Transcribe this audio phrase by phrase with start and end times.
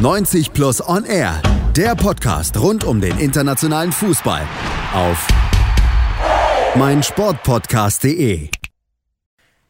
[0.00, 1.42] 90 Plus On Air,
[1.76, 4.48] der Podcast rund um den internationalen Fußball
[4.94, 5.28] auf
[6.74, 8.48] meinsportpodcast.de.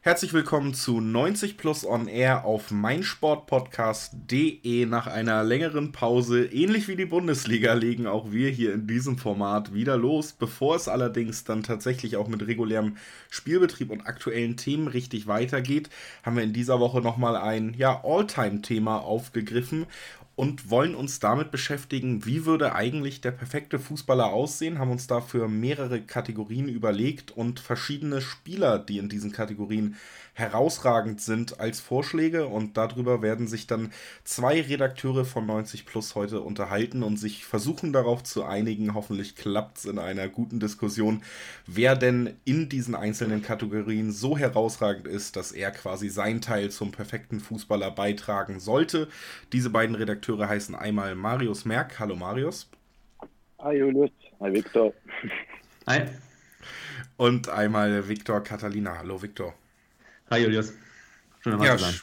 [0.02, 4.86] Herzlich willkommen zu 90 Plus On Air auf meinsportpodcast.de.
[4.86, 9.74] Nach einer längeren Pause, ähnlich wie die Bundesliga, legen auch wir hier in diesem Format
[9.74, 10.32] wieder los.
[10.32, 12.96] Bevor es allerdings dann tatsächlich auch mit regulärem
[13.28, 15.90] Spielbetrieb und aktuellen Themen richtig weitergeht,
[16.22, 19.84] haben wir in dieser Woche nochmal ein ja, All-Time-Thema aufgegriffen
[20.40, 25.48] und wollen uns damit beschäftigen, wie würde eigentlich der perfekte Fußballer aussehen, haben uns dafür
[25.48, 29.96] mehrere Kategorien überlegt und verschiedene Spieler, die in diesen Kategorien
[30.40, 33.92] herausragend sind als Vorschläge und darüber werden sich dann
[34.24, 39.78] zwei Redakteure von 90 Plus heute unterhalten und sich versuchen darauf zu einigen, hoffentlich klappt
[39.78, 41.22] es in einer guten Diskussion,
[41.66, 46.90] wer denn in diesen einzelnen Kategorien so herausragend ist, dass er quasi sein Teil zum
[46.90, 49.08] perfekten Fußballer beitragen sollte.
[49.52, 52.00] Diese beiden Redakteure heißen einmal Marius Merck.
[52.00, 52.68] Hallo Marius.
[53.60, 54.10] Hi Julius.
[54.40, 54.92] Hi Viktor.
[55.86, 56.06] Hi.
[57.18, 58.96] Und einmal Viktor Catalina.
[58.98, 59.54] Hallo Viktor.
[60.32, 60.72] Hi Julius.
[61.40, 61.94] Schön dabei ja, zu sein.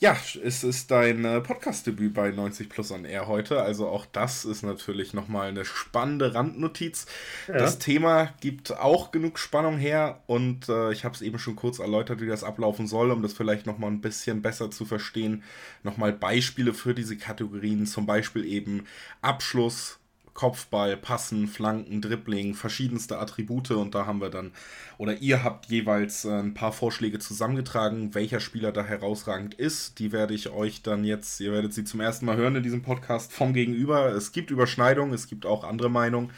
[0.00, 3.62] Ja, es ist dein äh, Podcast-Debüt bei 90 Plus on Air heute.
[3.62, 7.06] Also auch das ist natürlich nochmal eine spannende Randnotiz.
[7.48, 7.54] Ja.
[7.54, 11.78] Das Thema gibt auch genug Spannung her und äh, ich habe es eben schon kurz
[11.78, 15.42] erläutert, wie das ablaufen soll, um das vielleicht nochmal ein bisschen besser zu verstehen.
[15.84, 18.84] Nochmal Beispiele für diese Kategorien, zum Beispiel eben
[19.22, 20.01] Abschluss,
[20.34, 24.52] Kopfball, Passen, Flanken, Dribbling, verschiedenste Attribute und da haben wir dann,
[24.98, 29.98] oder ihr habt jeweils äh, ein paar Vorschläge zusammengetragen, welcher Spieler da herausragend ist.
[29.98, 32.82] Die werde ich euch dann jetzt, ihr werdet sie zum ersten Mal hören in diesem
[32.82, 34.10] Podcast vom Gegenüber.
[34.12, 36.30] Es gibt Überschneidungen, es gibt auch andere Meinungen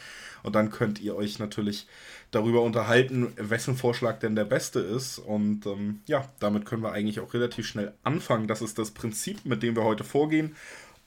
[0.43, 1.87] und dann könnt ihr euch natürlich
[2.29, 5.17] darüber unterhalten, wessen Vorschlag denn der beste ist.
[5.17, 8.47] Und ähm, ja, damit können wir eigentlich auch relativ schnell anfangen.
[8.47, 10.55] Das ist das Prinzip, mit dem wir heute vorgehen.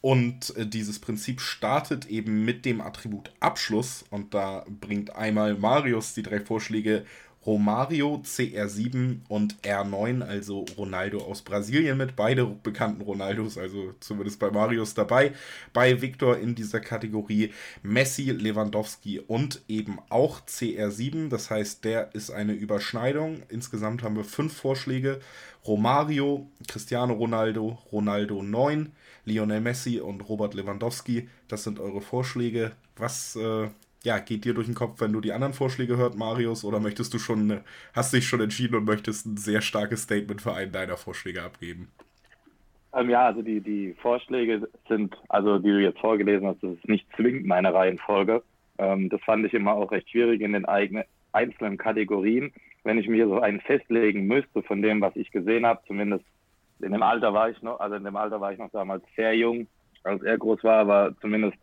[0.00, 4.04] Und äh, dieses Prinzip startet eben mit dem Attribut Abschluss.
[4.10, 7.04] Und da bringt einmal Marius die drei Vorschläge
[7.46, 12.14] Romario, CR7 und R9, also Ronaldo aus Brasilien mit.
[12.14, 15.32] Beide bekannten Ronaldos, also zumindest bei Marius dabei.
[15.72, 21.30] Bei Victor in dieser Kategorie Messi, Lewandowski und eben auch CR7.
[21.30, 23.42] Das heißt, der ist eine Überschneidung.
[23.48, 25.20] Insgesamt haben wir fünf Vorschläge.
[25.66, 28.92] Romario, Cristiano Ronaldo, Ronaldo 9,
[29.28, 31.28] Lionel Messi und Robert Lewandowski.
[31.48, 32.72] Das sind eure Vorschläge.
[32.96, 33.68] Was äh,
[34.04, 36.64] ja, geht dir durch den Kopf, wenn du die anderen Vorschläge hört, Marius?
[36.64, 37.60] Oder möchtest du schon,
[37.94, 41.88] hast dich schon entschieden und möchtest ein sehr starkes Statement für einen deiner Vorschläge abgeben?
[42.94, 46.88] Ähm, ja, also die, die Vorschläge sind, also die du jetzt vorgelesen hast, das ist
[46.88, 48.42] nicht zwingend meine Reihenfolge.
[48.78, 52.52] Ähm, das fand ich immer auch recht schwierig in den eigenen einzelnen Kategorien.
[52.84, 56.24] Wenn ich mir so einen festlegen müsste von dem, was ich gesehen habe, zumindest
[56.80, 59.34] in dem Alter war ich noch, also in dem Alter war ich noch damals sehr
[59.34, 59.66] jung,
[60.04, 61.58] als er groß war, aber zumindest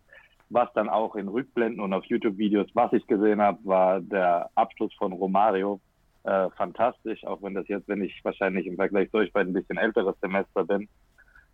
[0.50, 4.94] was dann auch in Rückblenden und auf YouTube-Videos, was ich gesehen habe, war der Abschluss
[4.94, 5.80] von Romario
[6.24, 9.54] äh, fantastisch, auch wenn das jetzt, wenn ich wahrscheinlich im Vergleich zu euch bei ein
[9.54, 10.88] bisschen älteres Semester bin.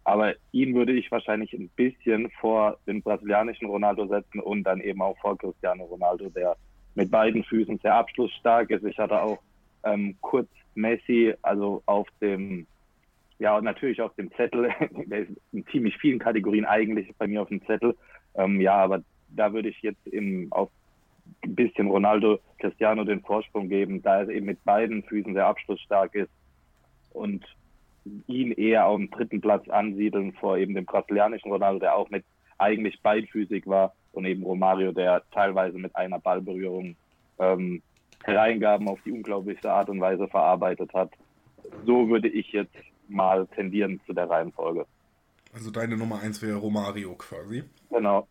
[0.04, 5.02] Aber ihn würde ich wahrscheinlich ein bisschen vor den brasilianischen Ronaldo setzen und dann eben
[5.02, 6.56] auch vor Cristiano Ronaldo, der
[6.96, 8.84] mit beiden Füßen sehr abschlussstark ist.
[8.84, 9.40] Ich hatte auch
[9.84, 12.66] ähm, kurz Messi, also auf dem
[13.42, 14.70] ja, und natürlich auf dem Zettel,
[15.08, 17.98] der ist in ziemlich vielen Kategorien eigentlich bei mir auf dem Zettel.
[18.36, 20.70] Ähm, ja, aber da würde ich jetzt im, auf
[21.44, 26.14] ein bisschen Ronaldo Cristiano den Vorsprung geben, da er eben mit beiden Füßen sehr abschlussstark
[26.14, 26.30] ist
[27.14, 27.44] und
[28.28, 32.24] ihn eher auf dem dritten Platz ansiedeln vor eben dem brasilianischen Ronaldo, der auch mit
[32.60, 36.96] eigentlich beidfüßig war und eben Romario, der teilweise mit einer Ballberührung
[37.40, 37.82] ähm,
[38.24, 41.10] Hereingaben auf die unglaublichste Art und Weise verarbeitet hat.
[41.88, 42.76] So würde ich jetzt
[43.12, 44.86] mal tendieren zu der Reihenfolge.
[45.54, 47.64] Also deine Nummer 1 wäre Romario quasi.
[47.90, 48.28] Genau.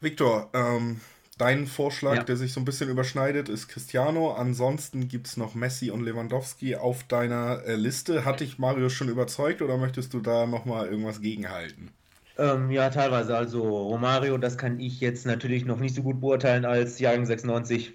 [0.00, 1.00] Victor, ähm,
[1.36, 2.22] dein Vorschlag, ja.
[2.22, 4.32] der sich so ein bisschen überschneidet, ist Cristiano.
[4.32, 8.24] Ansonsten gibt es noch Messi und Lewandowski auf deiner äh, Liste.
[8.24, 11.90] Hat dich Mario schon überzeugt oder möchtest du da nochmal irgendwas gegenhalten?
[12.38, 13.36] Ähm, ja, teilweise.
[13.36, 17.92] Also Romario, das kann ich jetzt natürlich noch nicht so gut beurteilen als Jahrgang 96.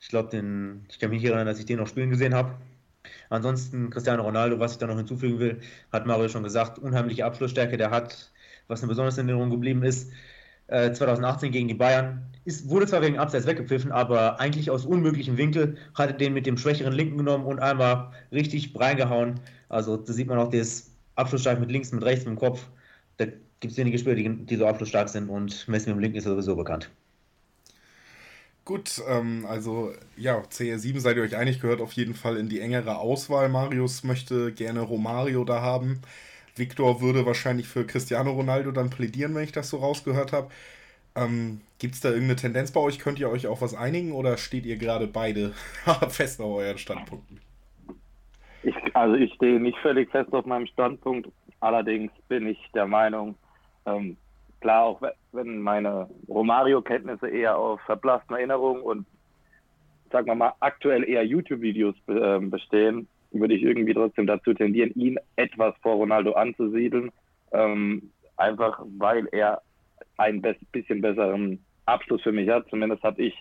[0.00, 0.36] Ich glaube,
[0.88, 2.54] ich kann mich erinnern, dass ich den noch spielen gesehen habe.
[3.30, 5.60] Ansonsten Cristiano Ronaldo, was ich da noch hinzufügen will,
[5.92, 8.30] hat Mario schon gesagt, unheimliche Abschlussstärke, der hat,
[8.68, 10.10] was eine besonders in Erinnerung geblieben ist,
[10.68, 12.22] 2018 äh, gegen die Bayern.
[12.44, 16.46] Ist, wurde zwar wegen Abseits weggepfiffen, aber eigentlich aus unmöglichem Winkel hat er den mit
[16.46, 19.40] dem schwächeren Linken genommen und einmal richtig reingehauen.
[19.68, 22.68] Also da sieht man auch das Abschlussstark mit links, mit rechts, mit dem Kopf.
[23.18, 23.26] Da
[23.60, 26.24] gibt es wenige Spieler, die, die so abschlussstark sind und Messi mit dem Linken ist
[26.24, 26.90] sowieso bekannt.
[28.64, 32.60] Gut, ähm, also ja, CR7 seid ihr euch einig, gehört auf jeden Fall in die
[32.60, 33.48] engere Auswahl.
[33.48, 36.00] Marius möchte gerne Romario da haben.
[36.54, 40.50] Victor würde wahrscheinlich für Cristiano Ronaldo dann plädieren, wenn ich das so rausgehört habe.
[41.16, 43.00] Ähm, Gibt es da irgendeine Tendenz bei euch?
[43.00, 45.52] Könnt ihr euch auf was einigen oder steht ihr gerade beide
[46.08, 47.40] fest auf euren Standpunkten?
[48.62, 51.28] Ich, also ich stehe nicht völlig fest auf meinem Standpunkt.
[51.58, 53.34] Allerdings bin ich der Meinung,
[53.86, 54.16] ähm,
[54.62, 59.06] klar, auch wenn meine Romario-Kenntnisse eher auf verblassten Erinnerungen und
[60.10, 65.18] sagen wir mal aktuell eher YouTube-Videos äh, bestehen, würde ich irgendwie trotzdem dazu tendieren, ihn
[65.36, 67.10] etwas vor Ronaldo anzusiedeln.
[67.52, 69.60] Ähm, einfach weil er
[70.16, 70.42] einen
[70.72, 72.68] bisschen besseren Abschluss für mich hat.
[72.70, 73.34] Zumindest habe ich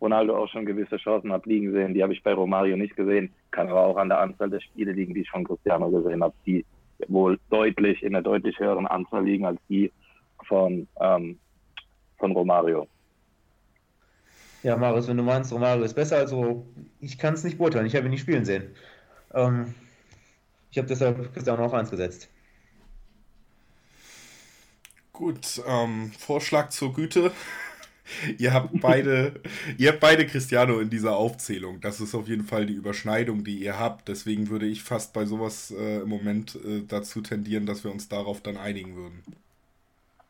[0.00, 1.94] Ronaldo auch schon gewisse Chancen abliegen sehen.
[1.94, 3.32] Die habe ich bei Romario nicht gesehen.
[3.50, 6.34] Kann aber auch an der Anzahl der Spiele liegen, die ich von Cristiano gesehen habe,
[6.46, 6.64] die
[7.08, 9.90] wohl deutlich in einer deutlich höheren Anzahl liegen als die
[10.44, 11.38] von, ähm,
[12.18, 12.88] von Romario.
[14.62, 16.66] Ja, Marius, wenn du meinst, Romario ist besser, also
[17.00, 17.86] ich kann es nicht beurteilen.
[17.86, 18.74] Ich habe ihn nicht spielen sehen.
[19.34, 19.74] Ähm,
[20.70, 22.30] ich habe deshalb Cristiano auf 1 gesetzt.
[25.12, 27.30] Gut, ähm, Vorschlag zur Güte.
[28.38, 29.40] ihr habt beide,
[29.78, 31.80] ihr habt beide Cristiano in dieser Aufzählung.
[31.80, 34.08] Das ist auf jeden Fall die Überschneidung, die ihr habt.
[34.08, 38.08] Deswegen würde ich fast bei sowas äh, im Moment äh, dazu tendieren, dass wir uns
[38.08, 39.22] darauf dann einigen würden.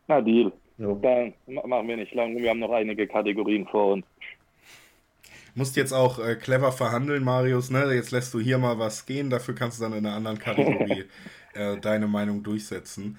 [0.06, 0.52] Na, Deal.
[0.78, 0.98] Jo.
[1.00, 2.36] Dann machen wir nicht lang.
[2.36, 4.06] Wir haben noch einige Kategorien vor uns.
[5.54, 7.70] Musst jetzt auch äh, clever verhandeln, Marius.
[7.70, 7.92] Ne?
[7.94, 9.30] Jetzt lässt du hier mal was gehen.
[9.30, 11.04] Dafür kannst du dann in einer anderen Kategorie
[11.54, 13.18] äh, deine Meinung durchsetzen.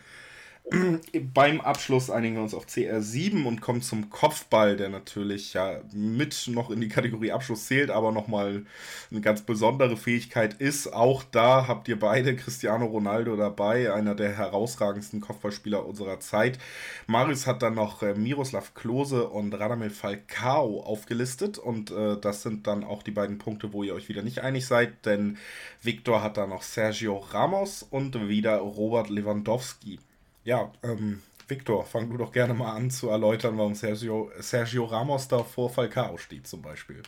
[1.33, 6.47] Beim Abschluss einigen wir uns auf CR7 und kommen zum Kopfball, der natürlich ja mit
[6.47, 8.65] noch in die Kategorie Abschluss zählt, aber nochmal
[9.11, 10.91] eine ganz besondere Fähigkeit ist.
[10.91, 16.57] Auch da habt ihr beide Cristiano Ronaldo dabei, einer der herausragendsten Kopfballspieler unserer Zeit.
[17.05, 22.65] Marius hat dann noch äh, Miroslav Klose und Radamel Falcao aufgelistet und äh, das sind
[22.65, 25.37] dann auch die beiden Punkte, wo ihr euch wieder nicht einig seid, denn
[25.83, 29.99] Victor hat da noch Sergio Ramos und wieder Robert Lewandowski.
[30.45, 35.27] Ja, ähm, Victor, fang du doch gerne mal an zu erläutern, warum Sergio, Sergio Ramos
[35.27, 37.01] da vor Falcao steht zum Beispiel.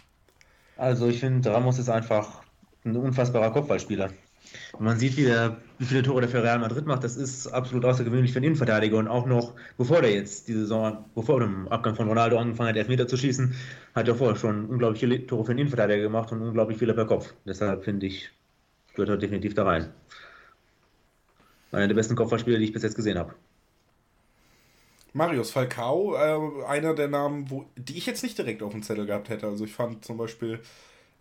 [0.75, 2.43] Also ich finde, Ramos ist einfach
[2.85, 4.11] ein unfassbarer Kopfballspieler.
[4.79, 7.85] man sieht, wie, der, wie viele Tore der für Real Madrid macht, das ist absolut
[7.85, 8.97] außergewöhnlich für einen Innenverteidiger.
[8.97, 12.77] Und auch noch, bevor der jetzt die Saison, bevor dem Abgang von Ronaldo angefangen hat,
[12.77, 13.55] Elfmeter zu schießen,
[13.95, 17.05] hat er vorher schon unglaublich viele Tore für einen Innenverteidiger gemacht und unglaublich viele per
[17.05, 17.33] Kopf.
[17.45, 18.31] Deshalb finde ich,
[18.93, 19.93] gehört er definitiv da rein.
[21.71, 23.33] Einer der besten Kopfballspieler, die ich bis jetzt gesehen habe.
[25.13, 29.05] Marius Falcao, äh, einer der Namen, wo, die ich jetzt nicht direkt auf dem Zettel
[29.05, 29.47] gehabt hätte.
[29.47, 30.59] Also ich fand zum Beispiel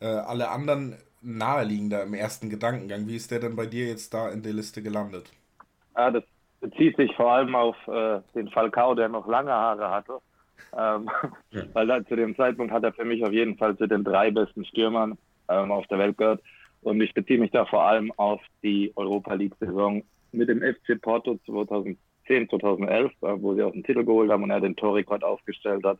[0.00, 3.08] äh, alle anderen naheliegender im ersten Gedankengang.
[3.08, 5.30] Wie ist der denn bei dir jetzt da in der Liste gelandet?
[5.96, 6.24] Ja, das
[6.60, 10.18] bezieht sich vor allem auf äh, den Falcao, der noch lange Haare hatte.
[10.76, 11.08] Ähm,
[11.50, 11.62] ja.
[11.72, 14.30] Weil da, zu dem Zeitpunkt hat er für mich auf jeden Fall zu den drei
[14.30, 15.16] besten Stürmern
[15.48, 16.42] ähm, auf der Welt gehört.
[16.82, 20.02] Und ich beziehe mich da vor allem auf die Europa League-Saison
[20.32, 24.50] mit dem FC Porto 2010, 2011, äh, wo sie auch den Titel geholt haben und
[24.50, 25.98] er den Torrekord aufgestellt hat.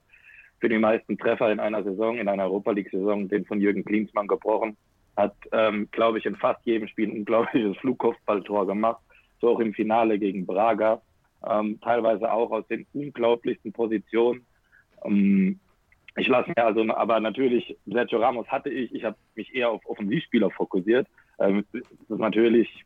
[0.59, 4.27] Für die meisten Treffer in einer Saison, in einer Europa League-Saison, den von Jürgen Klinsmann
[4.27, 4.77] gebrochen.
[5.17, 9.01] Hat, ähm, glaube ich, in fast jedem Spiel ein unglaubliches Flugkopfballtor gemacht.
[9.41, 11.03] So auch im Finale gegen Braga.
[11.49, 14.47] Ähm, teilweise auch aus den unglaublichsten Positionen.
[15.05, 15.61] Ähm,
[16.17, 19.85] ich lasse mir also, aber natürlich, Sergio Ramos hatte ich, ich habe mich eher auf
[19.85, 21.07] Offensivspieler fokussiert.
[21.39, 22.85] Ähm, das ist natürlich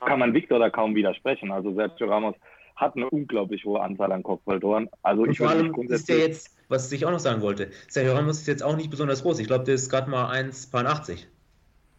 [0.00, 1.50] kann man Victor da kaum widersprechen.
[1.50, 2.34] Also Sergio Ramos
[2.76, 4.88] hat eine unglaublich hohe Anzahl an Kopfballtoren.
[5.02, 8.12] Also Und ich vor allem ist der jetzt, was ich auch noch sagen wollte, Sergio
[8.12, 9.38] Ramos ist jetzt auch nicht besonders groß.
[9.38, 11.26] Ich glaube, der ist gerade mal 1,80.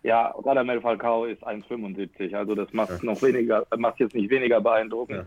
[0.03, 2.35] Ja, Radamel Falcao ist 1,75.
[2.35, 2.99] Also das macht ja.
[3.01, 5.25] noch weniger, macht jetzt nicht weniger beeindruckend.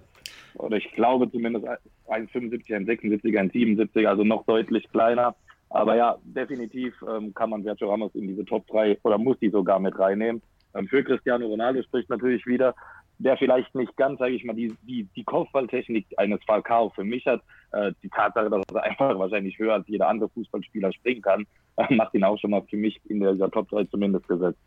[0.55, 0.63] Ja.
[0.63, 1.67] Oder ich glaube zumindest
[2.09, 5.35] 1,75, 1,76, 1,77, also noch deutlich kleiner.
[5.69, 9.51] Aber ja, definitiv ähm, kann man Sergio Ramos in diese Top 3 oder muss die
[9.51, 10.43] sogar mit reinnehmen.
[10.75, 12.75] Ähm, für Cristiano Ronaldo spricht natürlich wieder,
[13.19, 17.27] der vielleicht nicht ganz, sage ich mal, die, die, die Kopfballtechnik eines Falcao für mich
[17.27, 17.43] hat.
[17.73, 21.47] Äh, die Tatsache, dass er einfach wahrscheinlich höher als jeder andere Fußballspieler springen kann,
[21.91, 24.59] macht ihn auch schon mal für mich in der Top 3 zumindest gesetzt.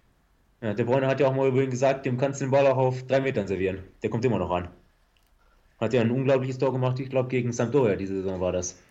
[0.62, 2.78] Ja, der Bräuner hat ja auch mal übrigens gesagt, dem kannst du den Ball auch
[2.78, 3.80] auf drei Metern servieren.
[4.02, 4.70] Der kommt immer noch ran.
[5.78, 8.82] Hat ja ein unglaubliches Tor gemacht, ich glaube gegen Sampdoria diese Saison war das.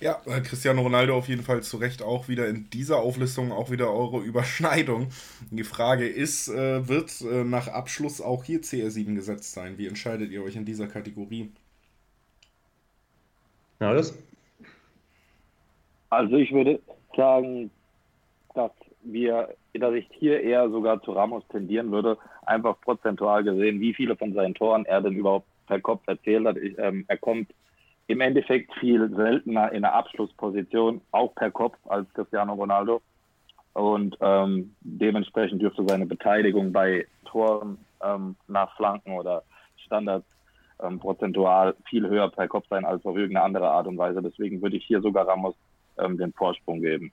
[0.00, 3.70] Ja, äh, Cristiano Ronaldo auf jeden Fall zu Recht auch wieder in dieser Auflistung auch
[3.70, 5.08] wieder eure Überschneidung.
[5.50, 9.78] Die Frage ist, äh, wird äh, nach Abschluss auch hier CR7 gesetzt sein?
[9.78, 11.52] Wie entscheidet ihr euch in dieser Kategorie?
[13.80, 14.16] Ja, das?
[16.10, 16.80] Also ich würde
[17.16, 17.70] sagen,
[18.54, 18.70] dass
[19.02, 24.16] wir, dass ich hier eher sogar zu Ramos tendieren würde, einfach prozentual gesehen, wie viele
[24.16, 26.56] von seinen Toren er denn überhaupt per Kopf erzählt hat.
[26.56, 27.52] Ich, ähm, er kommt
[28.06, 33.00] im Endeffekt viel seltener in der Abschlussposition, auch per Kopf als Cristiano Ronaldo.
[33.72, 39.42] Und ähm, dementsprechend dürfte seine Beteiligung bei Toren ähm, nach Flanken oder
[39.84, 40.26] Standards
[40.80, 44.22] ähm, prozentual viel höher per Kopf sein als auf irgendeine andere Art und Weise.
[44.22, 45.54] Deswegen würde ich hier sogar Ramos
[45.98, 47.10] ähm, den Vorsprung geben.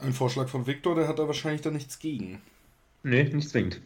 [0.00, 2.40] Ein Vorschlag von Victor, der hat da wahrscheinlich da nichts gegen.
[3.04, 3.80] Nee, nicht zwingend.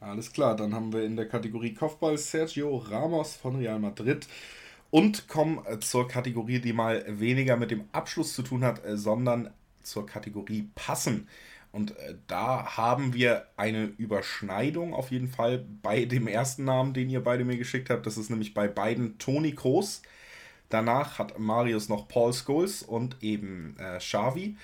[0.00, 4.26] Alles klar, dann haben wir in der Kategorie Kopfball Sergio Ramos von Real Madrid
[4.90, 8.96] und kommen äh, zur Kategorie, die mal weniger mit dem Abschluss zu tun hat, äh,
[8.96, 9.50] sondern
[9.82, 11.28] zur Kategorie Passen.
[11.72, 17.08] Und äh, da haben wir eine Überschneidung auf jeden Fall bei dem ersten Namen, den
[17.08, 18.06] ihr beide mir geschickt habt.
[18.06, 20.02] Das ist nämlich bei beiden Toni Kroos.
[20.68, 24.56] Danach hat Marius noch Paul Scholes und eben äh, Xavi.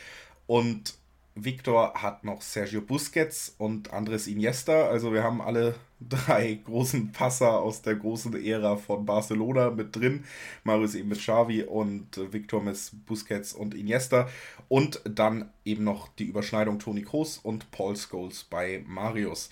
[0.46, 0.94] Und
[1.38, 4.88] Victor hat noch Sergio Busquets und Andres Iniesta.
[4.88, 10.24] Also wir haben alle drei großen Passer aus der großen Ära von Barcelona mit drin.
[10.64, 14.28] Marius eben mit Xavi und Victor mit Busquets und Iniesta.
[14.68, 19.50] Und dann eben noch die Überschneidung Toni Kroos und Paul Scholes bei Marius.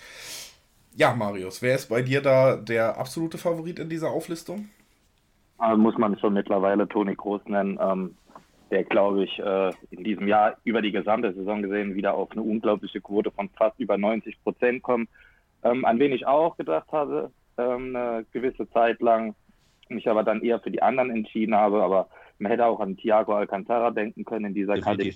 [0.95, 4.69] Ja, Marius, wer ist bei dir da der absolute Favorit in dieser Auflistung?
[5.59, 7.77] Also muss man schon mittlerweile Toni Kroos nennen.
[7.79, 8.15] Ähm,
[8.75, 12.41] der, glaube ich, äh, in diesem Jahr über die gesamte Saison gesehen wieder auf eine
[12.41, 15.09] unglaubliche Quote von fast über 90 Prozent kommt.
[15.63, 19.33] Ähm, an wen ich auch gedacht habe, ähm, eine gewisse Zeit lang,
[19.87, 23.33] mich aber dann eher für die anderen entschieden habe, aber man hätte auch an Thiago
[23.33, 25.15] Alcantara denken können in dieser Kategorie.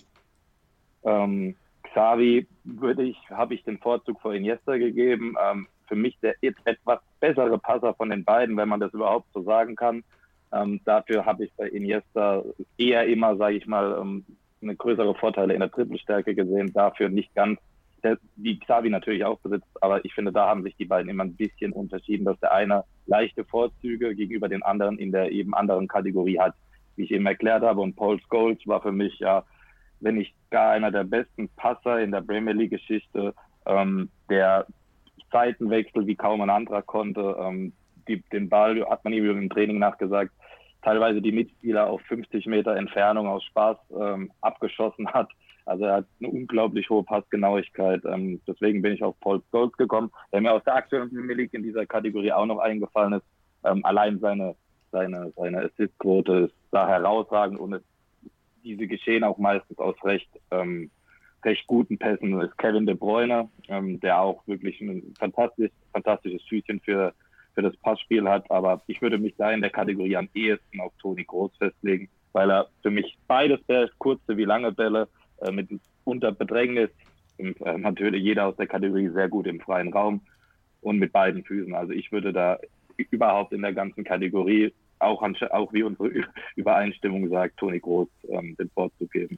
[1.04, 5.36] Ähm, Xavi würde ich, habe ich den Vorzug vor Iniesta gegeben.
[5.44, 9.44] Ähm, für mich der etwas bessere Passer von den beiden, wenn man das überhaupt so
[9.44, 10.06] sagen kann.
[10.52, 12.44] Ähm, dafür habe ich bei Iniesta
[12.78, 14.26] eher immer, sage ich mal, ähm,
[14.62, 16.74] eine größere Vorteile in der Trippelstärke gesehen.
[16.74, 17.60] Dafür nicht ganz,
[18.04, 21.24] der, die Xavi natürlich auch besitzt, aber ich finde, da haben sich die beiden immer
[21.24, 25.88] ein bisschen unterschieden, dass der eine leichte Vorzüge gegenüber den anderen in der eben anderen
[25.88, 26.56] Kategorie hat,
[26.96, 27.82] wie ich eben erklärt habe.
[27.82, 29.44] Und Paul Scholes war für mich ja,
[30.00, 33.34] wenn nicht gar einer der besten Passer in der Premier League-Geschichte,
[33.66, 34.66] ähm, der
[35.32, 37.36] Seitenwechsel wie kaum ein anderer konnte.
[37.40, 37.74] Ähm,
[38.08, 40.34] die, den Ball hat man ihm im Training nachgesagt,
[40.82, 45.30] teilweise die Mitspieler auf 50 Meter Entfernung aus Spaß ähm, abgeschossen hat.
[45.66, 48.04] Also er hat eine unglaublich hohe Passgenauigkeit.
[48.06, 51.54] Ähm, deswegen bin ich auf Paul Scholes gekommen, der mir aus der aktuellen Premier League
[51.54, 53.26] in dieser Kategorie auch noch eingefallen ist.
[53.64, 54.56] Ähm, allein seine,
[54.92, 57.84] seine, seine Assistquote ist da herausragend und es,
[58.64, 60.90] diese geschehen auch meistens aus recht, ähm,
[61.44, 62.32] recht guten Pässen.
[62.32, 67.14] Das ist Kevin De Bruyne, ähm, der auch wirklich ein fantastisch, fantastisches Füßchen für
[67.60, 68.50] für das Passspiel hat.
[68.50, 72.50] Aber ich würde mich da in der Kategorie am ehesten auf Toni Groß festlegen, weil
[72.50, 75.68] er für mich beides Bälle, kurze wie lange Bälle, äh, mit
[76.06, 76.90] unter Bedrängnis,
[77.38, 80.22] und, äh, natürlich jeder aus der Kategorie sehr gut im freien Raum
[80.82, 81.74] und mit beiden Füßen.
[81.76, 82.58] Also ich würde da
[82.98, 86.12] überhaupt in der ganzen Kategorie, auch, an, auch wie unsere
[86.56, 89.38] Übereinstimmung sagt, Toni Groß ähm, den Vorzug geben.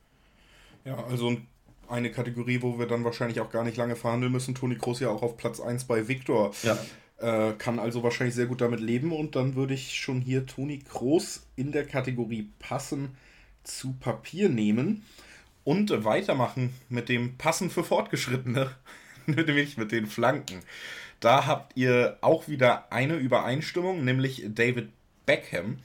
[0.86, 1.38] Ja, also
[1.88, 4.56] eine Kategorie, wo wir dann wahrscheinlich auch gar nicht lange verhandeln müssen.
[4.56, 6.52] Toni Groß ja auch auf Platz 1 bei Victor.
[6.64, 6.78] Ja.
[7.22, 10.80] Äh, kann also wahrscheinlich sehr gut damit leben und dann würde ich schon hier Toni
[10.80, 13.16] Kroos in der Kategorie Passen
[13.64, 15.06] zu Papier nehmen
[15.64, 18.72] und weitermachen mit dem Passen für Fortgeschrittene,
[19.28, 20.62] nämlich mit den Flanken.
[21.20, 24.90] Da habt ihr auch wieder eine Übereinstimmung, nämlich David
[25.28, 25.78] Beckham.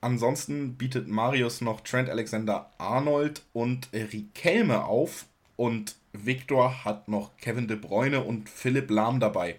[0.00, 7.68] Ansonsten bietet Marius noch Trent Alexander Arnold und Riquelme auf und Victor hat noch Kevin
[7.68, 9.56] De Bruyne und Philipp Lahm dabei.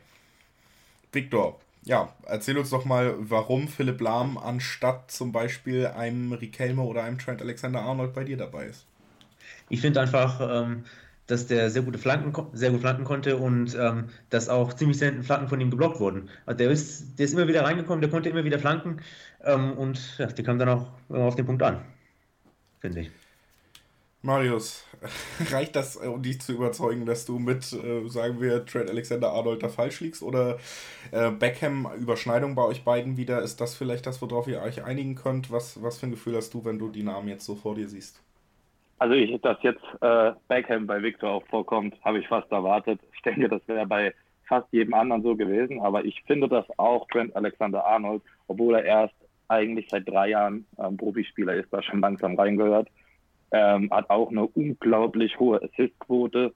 [1.16, 7.04] Victor, ja, erzähl uns doch mal, warum Philipp Lahm anstatt zum Beispiel einem Riquelme oder
[7.04, 8.86] einem Trent Alexander Arnold bei dir dabei ist.
[9.70, 10.84] Ich finde einfach, ähm,
[11.28, 15.24] dass der sehr gute Flanken, sehr gut flanken konnte und ähm, dass auch ziemlich selten
[15.24, 16.30] Flanken von ihm geblockt wurden.
[16.46, 19.02] Also der ist, der ist immer wieder reingekommen, der konnte immer wieder flanken
[19.44, 21.82] ähm, und ja, der kam dann auch auf den Punkt an,
[22.80, 23.12] finde ich.
[24.26, 24.84] Marius,
[25.52, 29.62] reicht das, um dich zu überzeugen, dass du mit, äh, sagen wir, Trent Alexander Arnold
[29.62, 30.24] da falsch liegst?
[30.24, 30.58] Oder
[31.12, 33.44] äh, Beckham, Überschneidung bei euch beiden wieder?
[33.44, 35.52] Ist das vielleicht das, worauf ihr euch einigen könnt?
[35.52, 37.88] Was, was für ein Gefühl hast du, wenn du die Namen jetzt so vor dir
[37.88, 38.20] siehst?
[38.98, 43.00] Also, ich, dass jetzt äh, Beckham bei Victor auch vorkommt, habe ich fast erwartet.
[43.14, 44.12] Ich denke, das wäre bei
[44.48, 45.82] fast jedem anderen so gewesen.
[45.82, 49.16] Aber ich finde, dass auch Trent Alexander Arnold, obwohl er erst
[49.50, 52.88] eigentlich seit drei Jahren ähm, Profispieler ist, da schon langsam reingehört
[53.52, 56.54] ähm, hat auch eine unglaublich hohe Assistquote.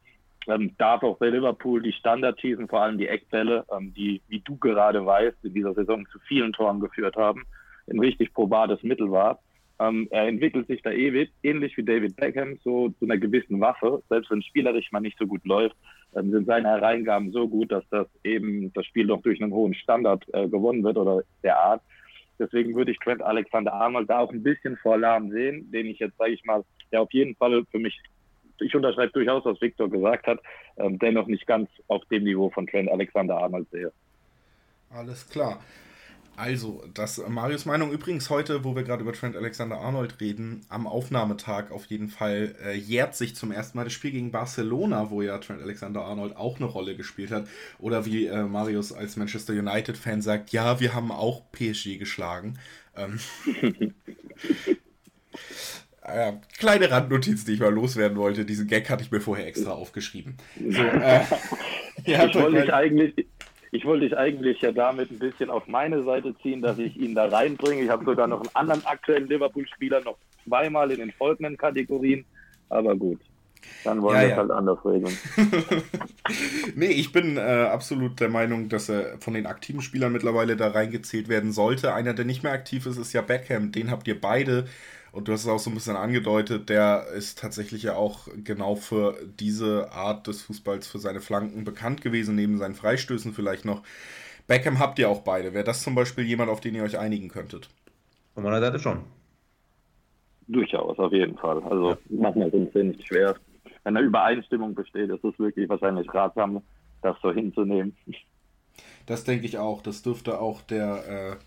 [0.48, 4.39] Ähm, darf auch bei Liverpool die Standard schießen, vor allem die Eckbälle, ähm, die, wie
[4.39, 7.46] du gerade weißt, in dieser Saison zu vielen Toren geführt haben,
[7.89, 9.39] ein richtig probates Mittel war.
[9.79, 14.03] Ähm, er entwickelt sich da ewig, ähnlich wie David Beckham, so zu einer gewissen Waffe.
[14.10, 15.75] Selbst wenn spielerisch mal nicht so gut läuft,
[16.15, 19.74] ähm, sind seine Hereingaben so gut, dass das eben das Spiel doch durch einen hohen
[19.74, 21.81] Standard äh, gewonnen wird oder der Art.
[22.39, 26.00] Deswegen würde ich Trent Alexander Arnold da auch ein bisschen vor Lahm sehen, den ich
[26.00, 28.00] jetzt, sage ich mal, der auf jeden Fall für mich
[28.62, 30.39] ich unterschreibe durchaus, was Victor gesagt hat,
[30.77, 33.91] ähm, dennoch nicht ganz auf dem Niveau von Trent Alexander-Arnold sehe.
[34.89, 35.62] Alles klar.
[36.39, 41.69] Also, das Marius Meinung übrigens heute, wo wir gerade über Trent Alexander-Arnold reden, am Aufnahmetag
[41.72, 45.38] auf jeden Fall äh, jährt sich zum ersten Mal das Spiel gegen Barcelona, wo ja
[45.39, 47.50] Trent Alexander-Arnold auch eine Rolle gespielt hat.
[47.77, 52.58] Oder wie äh, Marius als Manchester United-Fan sagt, ja, wir haben auch PSG geschlagen.
[52.96, 53.19] Ähm,
[56.03, 58.46] äh, kleine Randnotiz, die ich mal loswerden wollte.
[58.46, 60.38] Diesen Gag hatte ich mir vorher extra aufgeschrieben.
[60.58, 61.19] So, äh,
[62.05, 63.27] ja, ich wollte dich eigentlich,
[63.71, 67.15] ich wollte dich eigentlich ja damit ein bisschen auf meine Seite ziehen, dass ich ihn
[67.15, 67.83] da reinbringe.
[67.83, 72.25] Ich habe sogar noch einen anderen aktuellen Liverpool-Spieler noch zweimal in den folgenden Kategorien.
[72.69, 73.19] Aber gut,
[73.83, 74.38] dann wollen ja, wir es ja.
[74.38, 75.17] halt anders regeln.
[76.75, 80.69] nee, ich bin äh, absolut der Meinung, dass er von den aktiven Spielern mittlerweile da
[80.69, 81.93] reingezählt werden sollte.
[81.93, 83.71] Einer, der nicht mehr aktiv ist, ist ja Beckham.
[83.71, 84.65] Den habt ihr beide
[85.11, 88.75] und du hast es auch so ein bisschen angedeutet, der ist tatsächlich ja auch genau
[88.75, 93.83] für diese Art des Fußballs, für seine Flanken bekannt gewesen, neben seinen Freistößen vielleicht noch.
[94.47, 95.53] Beckham habt ihr auch beide.
[95.53, 97.69] Wäre das zum Beispiel jemand, auf den ihr euch einigen könntet?
[98.33, 99.01] Von meiner Seite schon.
[100.47, 101.61] Durchaus, auf jeden Fall.
[101.63, 101.97] Also ja.
[102.09, 103.35] manchmal sind es nicht schwer.
[103.83, 106.61] Wenn eine Übereinstimmung besteht, ist es wirklich wahrscheinlich ratsam,
[107.01, 107.95] das so hinzunehmen.
[109.05, 109.81] Das denke ich auch.
[109.81, 111.37] Das dürfte auch der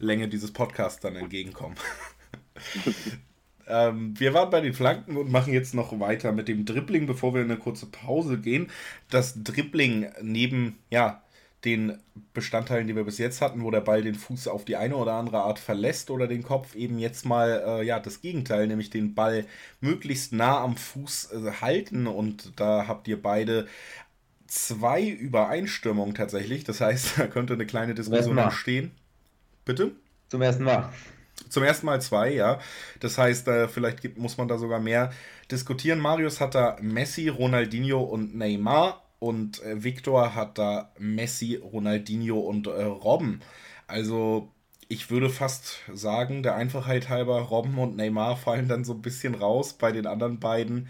[0.00, 1.76] äh, Länge dieses Podcasts dann entgegenkommen.
[3.66, 7.34] ähm, wir waren bei den Flanken und machen jetzt noch weiter mit dem Dribbling, bevor
[7.34, 8.70] wir in eine kurze Pause gehen.
[9.10, 11.22] Das Dribbling neben, ja,
[11.64, 11.98] den
[12.34, 15.12] Bestandteilen, die wir bis jetzt hatten, wo der Ball den Fuß auf die eine oder
[15.12, 19.14] andere Art verlässt oder den Kopf, eben jetzt mal äh, ja das Gegenteil, nämlich den
[19.14, 19.46] Ball
[19.80, 23.68] möglichst nah am Fuß äh, halten und da habt ihr beide
[24.48, 26.64] zwei Übereinstimmungen tatsächlich.
[26.64, 28.90] Das heißt, da könnte eine kleine Diskussion entstehen.
[29.64, 29.92] Bitte?
[30.28, 30.92] Zum ersten Mal.
[31.52, 32.58] Zum ersten Mal zwei, ja.
[33.00, 35.12] Das heißt, äh, vielleicht gibt, muss man da sogar mehr
[35.50, 36.00] diskutieren.
[36.00, 42.66] Marius hat da Messi, Ronaldinho und Neymar und äh, Victor hat da Messi, Ronaldinho und
[42.66, 43.40] äh, Robben.
[43.86, 44.50] Also
[44.88, 49.34] ich würde fast sagen, der Einfachheit halber, Robben und Neymar fallen dann so ein bisschen
[49.34, 49.74] raus.
[49.74, 50.88] Bei den anderen beiden,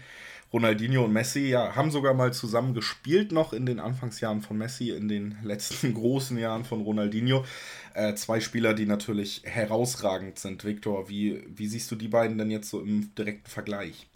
[0.51, 4.91] Ronaldinho und Messi, ja, haben sogar mal zusammen gespielt noch in den Anfangsjahren von Messi,
[4.91, 7.43] in den letzten großen Jahren von Ronaldinho.
[7.93, 10.65] Äh, zwei Spieler, die natürlich herausragend sind.
[10.65, 14.07] Viktor, wie, wie siehst du die beiden denn jetzt so im direkten Vergleich?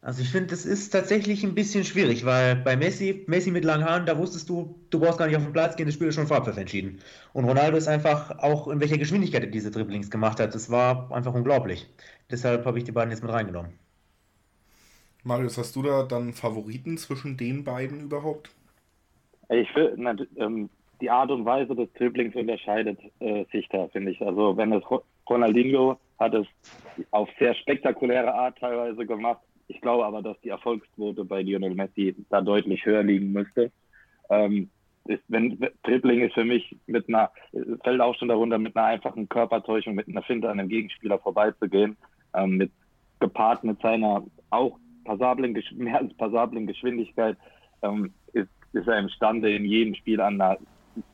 [0.00, 3.84] Also ich finde, das ist tatsächlich ein bisschen schwierig, weil bei Messi, Messi mit langen
[3.84, 6.14] Haaren, da wusstest du, du brauchst gar nicht auf den Platz gehen, das Spiel ist
[6.14, 7.00] schon Farbpfiff entschieden.
[7.32, 11.10] Und Ronaldo ist einfach auch, in welcher Geschwindigkeit er diese Dribblings gemacht hat, das war
[11.10, 11.88] einfach unglaublich.
[12.30, 13.72] Deshalb habe ich die beiden jetzt mit reingenommen.
[15.24, 18.50] Marius, hast du da dann Favoriten zwischen den beiden überhaupt?
[19.48, 24.20] Ich finde, ähm, die Art und Weise des Dribblings unterscheidet äh, sich da, finde ich.
[24.20, 24.82] Also wenn es
[25.28, 26.46] Ronaldinho hat es
[27.10, 29.40] auf sehr spektakuläre Art teilweise gemacht.
[29.68, 33.70] Ich glaube aber, dass die Erfolgsquote bei Lionel Messi da deutlich höher liegen müsste.
[34.30, 34.70] Ähm,
[35.04, 37.30] ist, wenn Dribbling ist für mich mit einer,
[37.82, 41.96] fällt auch schon darunter, mit einer einfachen Körpertäuschung, mit einer Finte an einem Gegenspieler vorbeizugehen,
[42.34, 42.72] ähm, mit
[43.20, 47.36] gepaart mit seiner auch passablen, mehr als passablen Geschwindigkeit,
[47.82, 50.58] ähm, ist, ist er imstande, in jedem Spiel an einer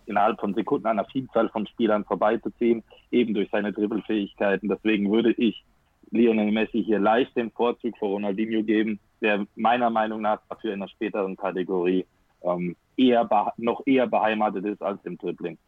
[0.06, 4.68] innerhalb von Sekunden an einer Vielzahl von Spielern vorbeizuziehen, eben durch seine Dribbelfähigkeiten.
[4.68, 5.64] Deswegen würde ich
[6.10, 10.82] Lionel Messi hier leicht den Vorzug vor Ronaldinho geben, der meiner Meinung nach dafür in
[10.82, 12.06] einer späteren Kategorie
[12.42, 15.58] ähm, eher noch eher beheimatet ist als im Dribbling.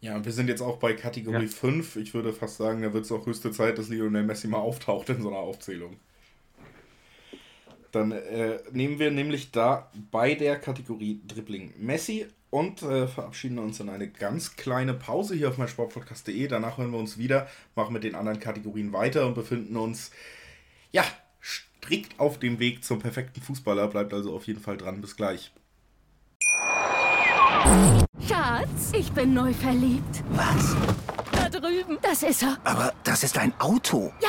[0.00, 1.48] Ja, wir sind jetzt auch bei Kategorie ja.
[1.48, 1.96] 5.
[1.96, 5.08] Ich würde fast sagen, da wird es auch höchste Zeit, dass Lionel Messi mal auftaucht
[5.08, 5.96] in so einer Aufzählung.
[7.90, 13.80] Dann äh, nehmen wir nämlich da bei der Kategorie Dribbling Messi und äh, verabschieden uns
[13.80, 16.48] in eine ganz kleine Pause hier auf meinsportpodcast.de.
[16.48, 20.10] Danach hören wir uns wieder, machen mit den anderen Kategorien weiter und befinden uns,
[20.90, 21.04] ja,
[21.42, 23.88] strikt auf dem Weg zum perfekten Fußballer.
[23.88, 25.00] Bleibt also auf jeden Fall dran.
[25.00, 25.52] Bis gleich.
[28.26, 30.22] Schatz, ich bin neu verliebt.
[30.30, 30.76] Was?
[31.32, 31.98] Da drüben.
[32.02, 32.58] Das ist er.
[32.64, 34.12] Aber das ist ein Auto.
[34.20, 34.28] Ja,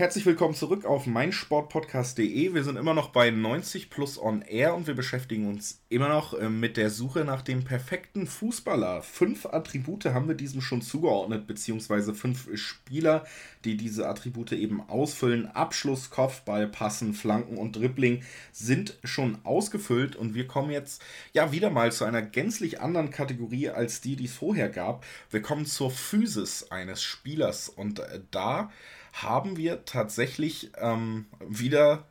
[0.00, 2.54] Herzlich willkommen zurück auf meinsportpodcast.de.
[2.54, 6.32] Wir sind immer noch bei 90 plus on air und wir beschäftigen uns immer noch
[6.32, 9.02] äh, mit der Suche nach dem perfekten Fußballer.
[9.02, 13.26] Fünf Attribute haben wir diesem schon zugeordnet, beziehungsweise fünf Spieler,
[13.66, 15.48] die diese Attribute eben ausfüllen.
[15.48, 21.02] Abschluss, Kopfball, Passen, Flanken und Dribbling sind schon ausgefüllt und wir kommen jetzt
[21.34, 25.04] ja wieder mal zu einer gänzlich anderen Kategorie als die, die es vorher gab.
[25.28, 28.70] Wir kommen zur Physis eines Spielers und äh, da
[29.12, 32.04] haben wir tatsächlich ähm, wieder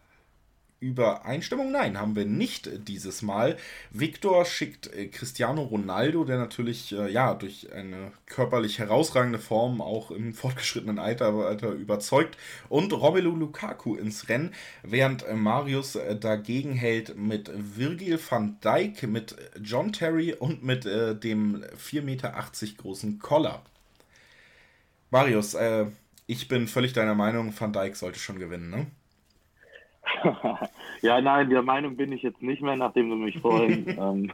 [0.79, 1.71] Übereinstimmung?
[1.71, 3.57] Nein, haben wir nicht dieses Mal.
[3.91, 10.11] Victor schickt äh, Cristiano Ronaldo, der natürlich äh, ja durch eine körperlich herausragende Form auch
[10.11, 12.37] im fortgeschrittenen Alter, Alter überzeugt,
[12.69, 19.03] und Romelu Lukaku ins Rennen, während äh, Marius äh, dagegen hält mit Virgil van Dijk,
[19.03, 22.33] mit John Terry und mit äh, dem 4,80 Meter
[22.77, 23.63] großen Collar.
[25.11, 25.87] Marius, äh,
[26.29, 28.85] ich bin völlig deiner Meinung, Van Dijk sollte schon gewinnen, ne?
[31.01, 33.87] ja, nein, der Meinung bin ich jetzt nicht mehr, nachdem du mich vorhin.
[33.99, 34.31] ähm,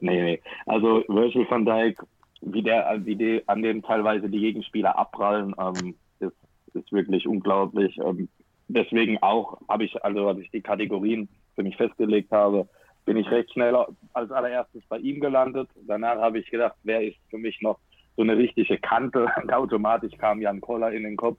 [0.00, 0.42] nee, nee.
[0.66, 2.02] Also Virgil van Dijk,
[2.40, 6.34] wie der, wie die, an dem teilweise die Gegenspieler abprallen, ähm, ist,
[6.74, 7.96] ist wirklich unglaublich.
[7.98, 8.28] Ähm,
[8.66, 12.68] deswegen auch habe ich, also als ich die Kategorien für mich festgelegt habe,
[13.04, 13.76] bin ich recht schnell
[14.12, 15.68] als allererstes bei ihm gelandet.
[15.86, 17.78] Danach habe ich gedacht, wer ist für mich noch
[18.16, 19.26] so eine richtige Kante.
[19.52, 21.38] Automatisch kam Jan Koller in den Kopf.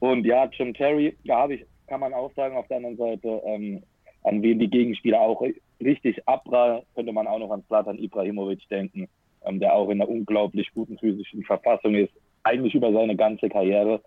[0.00, 3.42] Und ja, Jim Terry, da habe ich kann man auch sagen, auf der anderen Seite,
[3.44, 3.82] ähm,
[4.22, 5.42] an wen die Gegenspieler auch
[5.82, 9.08] richtig abprallen, könnte man auch noch an Zlatan Ibrahimovic denken,
[9.44, 12.12] ähm, der auch in einer unglaublich guten physischen Verfassung ist,
[12.42, 14.00] eigentlich über seine ganze Karriere.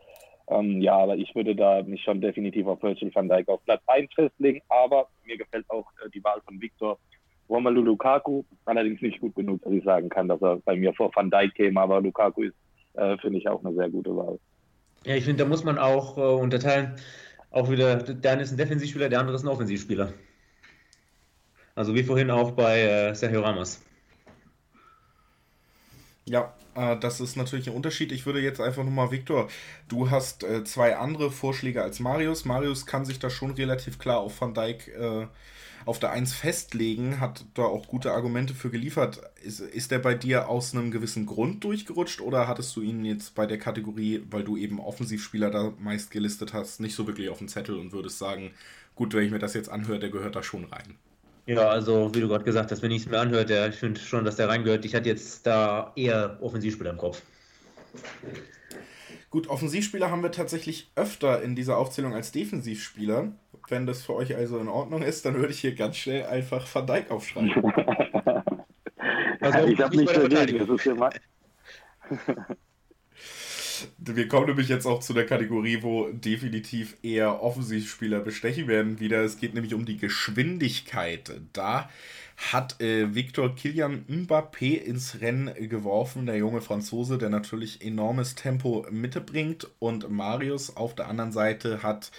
[0.50, 3.82] Ähm, ja, aber ich würde da mich schon definitiv auf Virgil van Dijk auf Platz
[3.86, 6.98] 1 festlegen, aber mir gefällt auch äh, die Wahl von Victor
[7.50, 11.12] Romelu Lukaku, allerdings nicht gut genug, dass ich sagen kann, dass er bei mir vor
[11.16, 12.56] Van Dijk käme, aber Lukaku ist,
[12.94, 14.40] äh, finde ich, auch eine sehr gute Wahl.
[15.06, 16.96] Ja, ich finde, da muss man auch äh, unterteilen
[17.52, 20.14] auch wieder, der eine ist ein Defensivspieler, der andere ist ein Offensivspieler.
[21.76, 23.82] Also wie vorhin auch bei äh, Sergio Ramos.
[26.26, 28.12] Ja, äh, das ist natürlich ein Unterschied.
[28.12, 29.48] Ich würde jetzt einfach nochmal, Viktor,
[29.88, 32.46] du hast äh, zwei andere Vorschläge als Marius.
[32.46, 35.28] Marius kann sich da schon relativ klar auf Van Dijk äh,
[35.88, 39.22] auf der 1 festlegen, hat da auch gute Argumente für geliefert.
[39.42, 43.36] Ist, ist der bei dir aus einem gewissen Grund durchgerutscht oder hattest du ihn jetzt
[43.36, 47.38] bei der Kategorie, weil du eben Offensivspieler da meist gelistet hast, nicht so wirklich auf
[47.38, 48.52] dem Zettel und würdest sagen,
[48.96, 50.96] gut, wenn ich mir das jetzt anhöre, der gehört da schon rein?
[51.46, 54.02] Ja, also wie du gerade gesagt hast, wenn ich es mir anhöre, der, ich finde
[54.02, 54.84] schon, dass der reingehört.
[54.84, 57.22] Ich hatte jetzt da eher Offensivspieler im Kopf.
[59.30, 63.32] Gut, Offensivspieler haben wir tatsächlich öfter in dieser Aufzählung als Defensivspieler.
[63.70, 66.68] Wenn das für euch also in Ordnung ist, dann würde ich hier ganz schnell einfach
[66.74, 67.52] Van Dijk aufschreiben.
[69.42, 71.12] also, ich habe nicht verteidigt, das ist ja mal.
[73.98, 79.24] Wir kommen nämlich jetzt auch zu der Kategorie, wo definitiv eher Offensivspieler bestechen werden wieder.
[79.24, 81.32] Es geht nämlich um die Geschwindigkeit.
[81.54, 81.90] Da
[82.38, 88.86] hat äh, Victor Kilian Mbappé ins Rennen geworfen, der junge Franzose, der natürlich enormes Tempo
[88.92, 89.68] mitbringt.
[89.80, 92.12] Und Marius auf der anderen Seite hat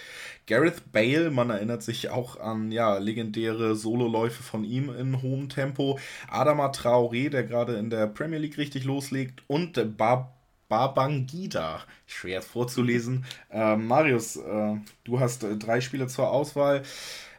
[0.45, 5.97] Gareth Bale, man erinnert sich auch an ja, legendäre Sololäufe von ihm in hohem Tempo.
[6.27, 9.43] Adama Traoré, der gerade in der Premier League richtig loslegt.
[9.47, 10.38] Und Bar
[10.69, 13.25] Babangida, schwer vorzulesen.
[13.51, 16.83] Äh, Marius, äh, du hast äh, drei Spiele zur Auswahl.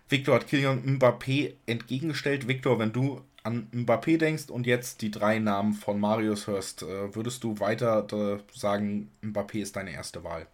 [0.09, 2.49] Victor hat Kylian Mbappé entgegengestellt.
[2.49, 7.15] Victor, wenn du an Mbappé denkst und jetzt die drei Namen von Marius hörst, äh,
[7.15, 10.47] würdest du weiter äh, sagen, Mbappé ist deine erste Wahl?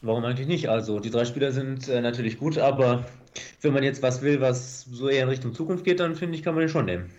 [0.00, 0.68] Warum eigentlich nicht?
[0.68, 3.04] Also, die drei Spieler sind äh, natürlich gut, aber
[3.62, 6.44] wenn man jetzt was will, was so eher in Richtung Zukunft geht, dann finde ich,
[6.44, 7.10] kann man den schon nehmen.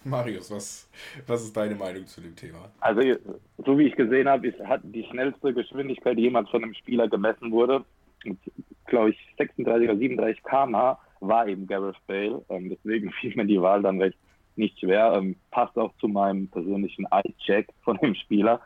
[0.04, 0.88] Marius, was,
[1.26, 2.70] was ist deine Meinung zu dem Thema?
[2.80, 3.00] Also,
[3.58, 7.08] so wie ich gesehen habe, ist, hat die schnellste Geschwindigkeit, die jemals von einem Spieler
[7.08, 7.84] gemessen wurde,
[8.86, 12.44] glaube ich, 36 oder 37 km/h war eben Gareth Bale.
[12.48, 14.18] Ähm, deswegen fiel mir die Wahl dann recht
[14.56, 15.14] nicht schwer.
[15.16, 18.60] Ähm, passt auch zu meinem persönlichen Eye-Check von dem Spieler.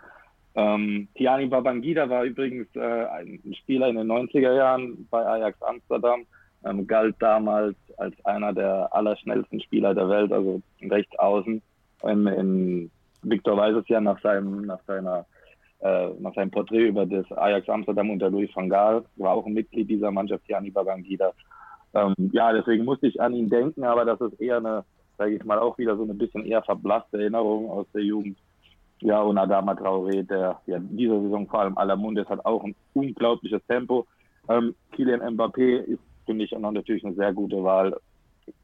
[0.55, 6.27] Ähm, Tiani Babangida war übrigens äh, ein Spieler in den 90er Jahren bei Ajax Amsterdam,
[6.65, 11.63] ähm, galt damals als einer der allerschnellsten Spieler der Welt, also rechts außen.
[12.05, 12.91] In, in
[13.23, 15.27] Victor weiß es ja nach, seinem, nach seiner
[15.83, 19.53] äh, nach seinem Porträt über das Ajax Amsterdam unter Louis van Gaal, war auch ein
[19.53, 21.33] Mitglied dieser Mannschaft, Jani Babangida.
[21.95, 24.85] Ähm, ja, deswegen musste ich an ihn denken, aber das ist eher eine,
[25.19, 28.39] sage ich mal, auch wieder so eine bisschen eher verblasste Erinnerung aus der Jugend.
[29.01, 32.77] Ja, und Adama Traoré, der ja dieser Saison vor allem aller Mundes hat auch ein
[32.95, 34.07] unglaubliches Tempo.
[34.49, 37.97] Ähm, Kylian Mbappé ist, finde ich, auch noch natürlich eine sehr gute Wahl.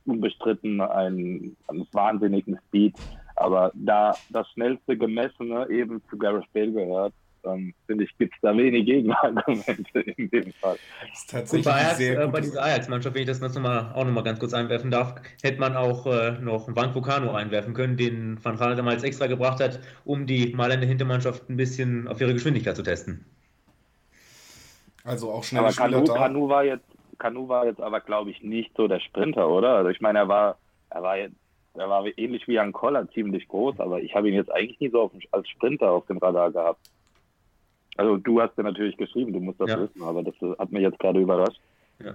[0.07, 2.95] Unbestritten ein, ein wahnsinnigen Speed.
[3.37, 8.41] Aber da das schnellste Gemessene eben zu Gareth Bale gehört, ähm, finde ich, gibt es
[8.41, 10.77] da wenig Gegenargumente in dem Fall.
[11.01, 13.93] Das ist tatsächlich bei, Ajax, sehr äh, bei dieser Ajax-Mannschaft, wenn ich das noch mal,
[13.95, 17.97] auch nochmal ganz kurz einwerfen darf, hätte man auch äh, noch Van Vulcano einwerfen können,
[17.97, 22.33] den Van Gaal damals extra gebracht hat, um die malende Hintermannschaft ein bisschen auf ihre
[22.33, 23.25] Geschwindigkeit zu testen.
[25.05, 25.63] Also auch schnell.
[25.63, 26.85] Aber Kanu, Kanu war jetzt,
[27.19, 29.77] Kanu war jetzt aber, glaube ich, nicht so der Sprinter, oder?
[29.77, 30.59] Also ich meine, er war,
[30.91, 31.37] er war jetzt
[31.75, 34.91] er war ähnlich wie Jan Koller, ziemlich groß, aber ich habe ihn jetzt eigentlich nie
[34.91, 36.81] so auf, als Sprinter auf dem Radar gehabt.
[37.97, 39.81] Also du hast ja natürlich geschrieben, du musst das ja.
[39.81, 41.61] wissen, aber das hat mich jetzt gerade überrascht.
[42.03, 42.15] Ja.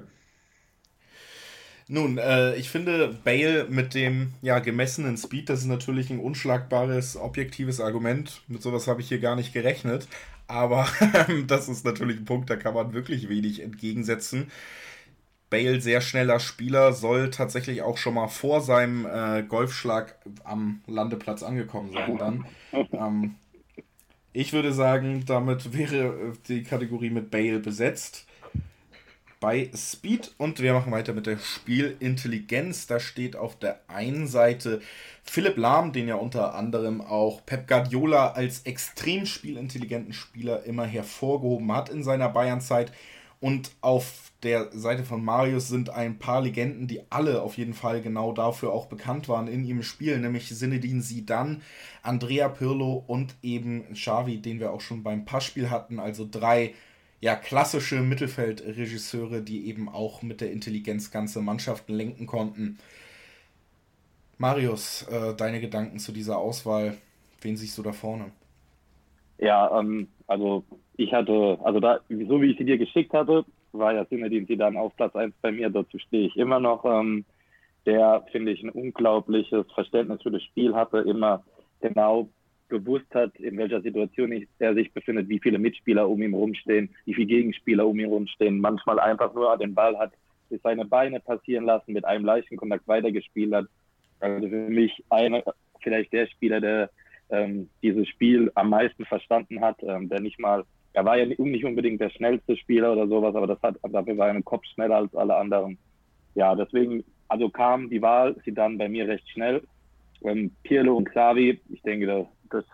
[1.90, 7.18] Nun, äh, ich finde Bale mit dem ja, gemessenen Speed, das ist natürlich ein unschlagbares,
[7.18, 8.42] objektives Argument.
[8.48, 10.08] Mit sowas habe ich hier gar nicht gerechnet.
[10.48, 10.88] Aber
[11.48, 14.52] das ist natürlich ein Punkt, da kann man wirklich wenig entgegensetzen.
[15.54, 21.44] Bale, sehr schneller Spieler, soll tatsächlich auch schon mal vor seinem äh, Golfschlag am Landeplatz
[21.44, 22.46] angekommen sein dann.
[22.92, 23.36] Ähm,
[24.34, 28.26] ich würde sagen, damit wäre äh, die Kategorie mit Bale besetzt
[29.40, 32.88] bei Speed und wir machen weiter mit der Spielintelligenz.
[32.88, 34.82] Da steht auf der einen Seite
[35.22, 41.72] Philipp Lahm, den ja unter anderem auch Pep Guardiola als extrem spielintelligenten Spieler immer hervorgehoben
[41.72, 42.92] hat in seiner Bayernzeit.
[43.40, 48.02] Und auf der Seite von Marius sind ein paar Legenden, die alle auf jeden Fall
[48.02, 51.62] genau dafür auch bekannt waren in ihrem Spiel, nämlich Sinedin Sidan,
[52.02, 56.00] Andrea Pirlo und eben Xavi, den wir auch schon beim Passspiel hatten.
[56.00, 56.74] Also drei
[57.22, 62.80] ja, klassische Mittelfeldregisseure, die eben auch mit der Intelligenz ganze Mannschaften lenken konnten.
[64.38, 66.98] Marius, äh, deine Gedanken zu dieser Auswahl,
[67.42, 68.32] wen siehst du da vorne?
[69.38, 70.66] Ja, ähm, also
[70.98, 74.80] ich hatte, also da, so wie ich sie dir geschickt hatte, war ja Zinedine Zidane
[74.80, 76.86] auf Platz 1 bei mir, dazu stehe ich immer noch.
[76.86, 77.26] Ähm,
[77.86, 81.44] der, finde ich, ein unglaubliches Verständnis für das Spiel hatte, immer
[81.82, 82.30] genau
[82.70, 87.14] gewusst hat, in welcher Situation er sich befindet, wie viele Mitspieler um ihn rumstehen, wie
[87.14, 90.14] viele Gegenspieler um ihn rumstehen, manchmal einfach nur den Ball hat,
[90.50, 93.66] sich seine Beine passieren lassen, mit einem leichten Kontakt weitergespielt hat.
[94.20, 95.44] Also für mich einer,
[95.82, 96.90] vielleicht der Spieler, der
[97.30, 101.66] ähm, dieses Spiel am meisten verstanden hat, ähm, der nicht mal, er war ja nicht
[101.66, 104.98] unbedingt der schnellste Spieler oder sowas, aber das hat, dafür war er ein Kopf schneller
[104.98, 105.78] als alle anderen.
[106.36, 109.64] Ja, deswegen, also kam die Wahl, sie dann bei mir recht schnell.
[110.24, 112.66] Ähm, Pirlo und Xavi, ich denke, das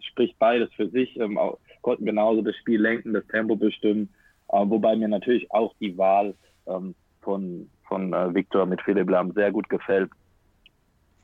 [0.00, 4.08] spricht beides für sich, ähm, auch, konnten genauso das Spiel lenken, das Tempo bestimmen,
[4.48, 6.34] äh, wobei mir natürlich auch die Wahl
[6.66, 10.10] ähm, von, von äh, Victor mit Philipp Lahm sehr gut gefällt.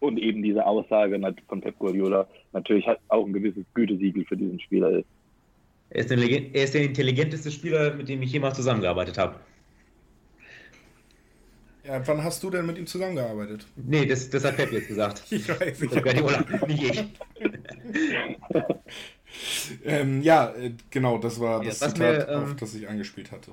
[0.01, 4.61] Und eben diese Aussage von Pep Guardiola natürlich hat auch ein gewisses Gütesiegel für diesen
[4.61, 5.09] Spieler ist.
[5.90, 9.40] Er ist, der, er ist der intelligenteste Spieler, mit dem ich jemals zusammengearbeitet habe.
[11.85, 13.66] Ja, wann hast du denn mit ihm zusammengearbeitet?
[13.77, 15.22] Nee, das, das hat Pep jetzt gesagt.
[15.31, 17.05] ich weiß, ich Guardiola, nicht ich.
[19.85, 23.33] ähm, ja, äh, genau, das war das ja, Zitat, mir, ähm, auf das ich angespielt
[23.33, 23.53] hatte.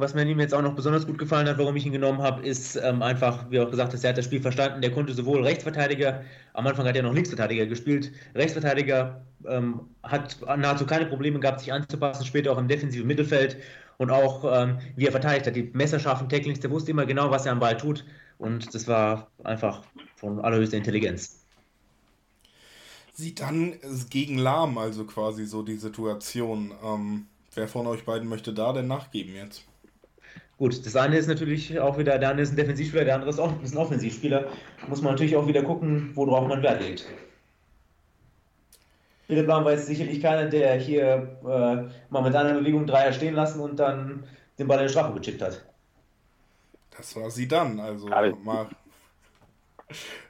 [0.00, 2.46] Was mir ihm jetzt auch noch besonders gut gefallen hat, warum ich ihn genommen habe,
[2.46, 4.80] ist ähm, einfach, wie auch gesagt, dass er hat das Spiel verstanden.
[4.80, 8.10] Der konnte sowohl Rechtsverteidiger, am Anfang hat er noch Linksverteidiger gespielt.
[8.34, 13.58] Rechtsverteidiger ähm, hat nahezu keine Probleme gehabt, sich anzupassen, später auch im defensiven Mittelfeld
[13.98, 17.44] und auch ähm, wie er verteidigt hat, die messerscharfen Tacklings, der wusste immer genau, was
[17.44, 18.06] er am Ball tut
[18.38, 19.82] und das war einfach
[20.16, 21.40] von allerhöchster Intelligenz.
[23.12, 23.74] Sieht dann
[24.08, 26.72] gegen Lahm also quasi so die Situation.
[26.82, 29.69] Ähm, wer von euch beiden möchte da denn nachgeben jetzt?
[30.60, 33.38] Gut, das eine ist natürlich auch wieder, der eine ist ein Defensivspieler, der andere ist
[33.38, 34.46] auch ein Offensivspieler.
[34.88, 37.08] Muss man natürlich auch wieder gucken, worauf man Wert legt.
[39.26, 43.32] Philipp Lahm war jetzt sicherlich keiner, der hier äh, mal mit einer Bewegung Dreier stehen
[43.32, 44.24] lassen und dann
[44.58, 45.64] den Ball in die Strafe gechippt hat.
[46.94, 48.68] Das war sie dann, also Mar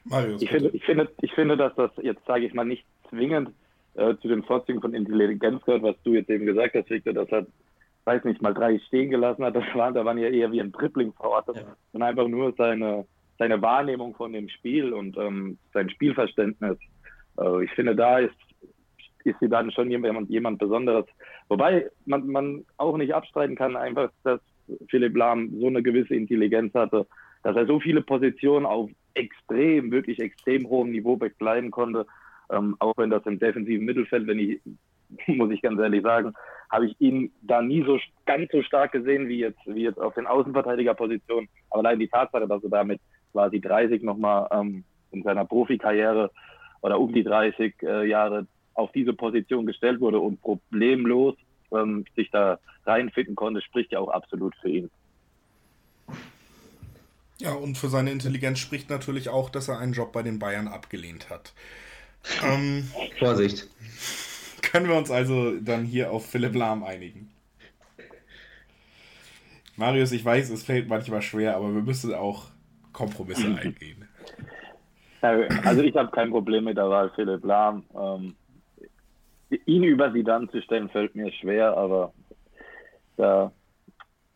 [0.05, 0.41] Marius.
[0.41, 3.49] Ich finde, ich, finde, ich finde, dass das jetzt, sage ich mal, nicht zwingend
[3.95, 7.27] äh, zu den Vorzügen von Intelligenz gehört, was du jetzt eben gesagt hast, Victor, dass
[7.31, 7.45] er,
[8.05, 9.55] weiß nicht, mal drei stehen gelassen hat.
[9.55, 11.75] Das waren, da waren ja eher wie ein Dribbling verortet, ja.
[11.91, 13.05] sondern einfach nur seine,
[13.37, 16.77] seine Wahrnehmung von dem Spiel und ähm, sein Spielverständnis.
[17.39, 18.35] Äh, ich finde, da ist
[19.23, 21.05] ist sie dann schon jemand, jemand Besonderes.
[21.49, 24.39] Wobei man, man auch nicht abstreiten kann, einfach, dass
[24.89, 27.07] Philipp Lahm so eine gewisse Intelligenz hatte,
[27.43, 32.05] dass er so viele Positionen auf extrem, wirklich extrem hohem Niveau bekleiden konnte.
[32.49, 34.59] Ähm, auch wenn das im defensiven Mittelfeld, wenn ich,
[35.27, 36.33] muss ich ganz ehrlich sagen,
[36.71, 40.13] habe ich ihn da nie so ganz so stark gesehen wie jetzt, wie jetzt auf
[40.13, 41.49] den Außenverteidigerpositionen.
[41.69, 43.01] Aber allein die Tatsache, dass er damit
[43.33, 46.31] quasi 30 nochmal ähm, in seiner Profikarriere
[46.81, 51.35] oder um die 30 äh, Jahre auf diese Position gestellt wurde und problemlos
[51.73, 54.89] ähm, sich da reinfinden konnte, spricht ja auch absolut für ihn.
[57.39, 60.67] Ja, und für seine Intelligenz spricht natürlich auch, dass er einen Job bei den Bayern
[60.67, 61.53] abgelehnt hat.
[62.43, 63.67] Ähm, Vorsicht.
[64.71, 67.29] Können wir uns also dann hier auf Philipp Lahm einigen?
[69.75, 72.45] Marius, ich weiß, es fällt manchmal schwer, aber wir müssen auch
[72.93, 74.07] Kompromisse eingehen.
[75.21, 77.83] Also ich habe kein Problem mit der Wahl Philipp Lahm.
[77.93, 78.35] Ähm,
[79.65, 82.13] ihn über sie dann zu stellen, fällt mir schwer, aber
[83.17, 83.51] da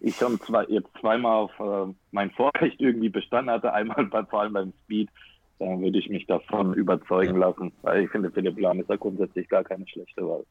[0.01, 4.41] ich schon zwei, jetzt zweimal auf äh, mein Vorrecht irgendwie bestanden hatte, einmal bei, vor
[4.41, 5.09] allem beim Speed,
[5.59, 9.47] dann würde ich mich davon überzeugen lassen, weil ich finde, Philipp Lahm ist da grundsätzlich
[9.47, 10.45] gar keine schlechte Wahl.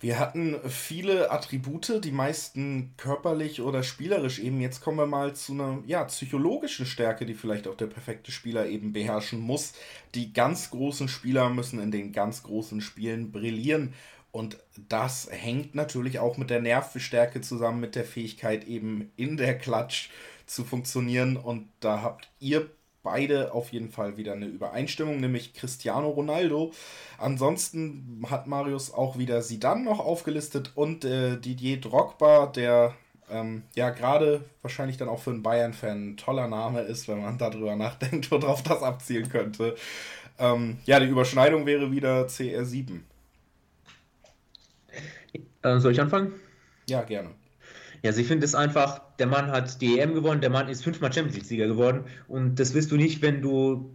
[0.00, 4.60] Wir hatten viele Attribute, die meisten körperlich oder spielerisch eben.
[4.60, 8.66] Jetzt kommen wir mal zu einer ja, psychologischen Stärke, die vielleicht auch der perfekte Spieler
[8.68, 9.72] eben beherrschen muss.
[10.14, 13.92] Die ganz großen Spieler müssen in den ganz großen Spielen brillieren.
[14.30, 14.58] Und
[14.88, 20.10] das hängt natürlich auch mit der Nervstärke zusammen, mit der Fähigkeit eben in der Klatsch
[20.46, 21.36] zu funktionieren.
[21.36, 22.70] Und da habt ihr
[23.08, 26.72] beide auf jeden Fall wieder eine Übereinstimmung, nämlich Cristiano Ronaldo.
[27.16, 32.94] Ansonsten hat Marius auch wieder Sidan noch aufgelistet und äh, Didier Drogba, der
[33.30, 37.38] ähm, ja gerade wahrscheinlich dann auch für einen Bayern-Fan ein toller Name ist, wenn man
[37.38, 39.74] darüber nachdenkt, worauf das abzielen könnte.
[40.38, 43.00] Ähm, ja, die Überschneidung wäre wieder CR7.
[45.62, 46.34] Äh, soll ich anfangen?
[46.90, 47.30] Ja, gerne.
[48.02, 50.84] Ja, also ich finde es einfach, der Mann hat die EM gewonnen, der Mann ist
[50.84, 53.90] fünfmal Champions League-Sieger geworden und das wirst du nicht, wenn du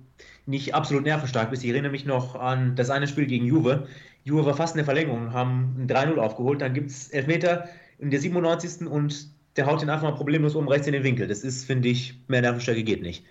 [0.46, 1.64] nicht absolut nervenstark bist.
[1.64, 3.88] Ich erinnere mich noch an das eine Spiel gegen Juve.
[4.26, 7.68] Juve war fast in der Verlängerung, haben ein 3-0 aufgeholt, dann gibt es Elfmeter
[8.00, 8.88] in der 97.
[8.88, 11.28] und der haut ihn einfach mal problemlos um rechts in den Winkel.
[11.28, 13.26] Das ist, finde ich, mehr Nervenstärke geht nicht.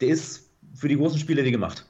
[0.00, 1.86] Der ist für die großen Spiele wie gemacht.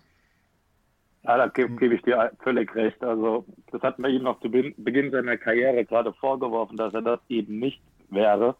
[1.24, 3.02] Ja, da gebe geb ich dir völlig recht.
[3.02, 7.20] Also, das hat man ihm noch zu Beginn seiner Karriere gerade vorgeworfen, dass er das
[7.28, 8.56] eben nicht wäre.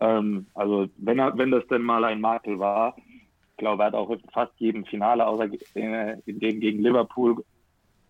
[0.00, 3.94] Ähm, also wenn er, wenn das denn mal ein Makel war, ich glaube, er hat
[3.94, 7.44] auch fast jedem Finale, außer in, in dem gegen Liverpool,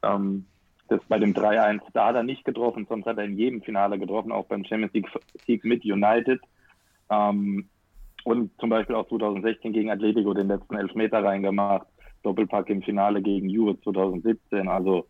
[0.02, 0.46] ähm,
[0.88, 3.98] das bei dem 3-1, da hat er nicht getroffen, sonst hat er in jedem Finale
[3.98, 4.92] getroffen, auch beim Champions
[5.46, 6.40] League mit United.
[7.10, 7.68] Ähm,
[8.24, 11.86] und zum Beispiel auch 2016 gegen Atletico den letzten Elfmeter reingemacht.
[12.22, 14.68] Doppelpack im Finale gegen Juve 2017.
[14.68, 15.06] Also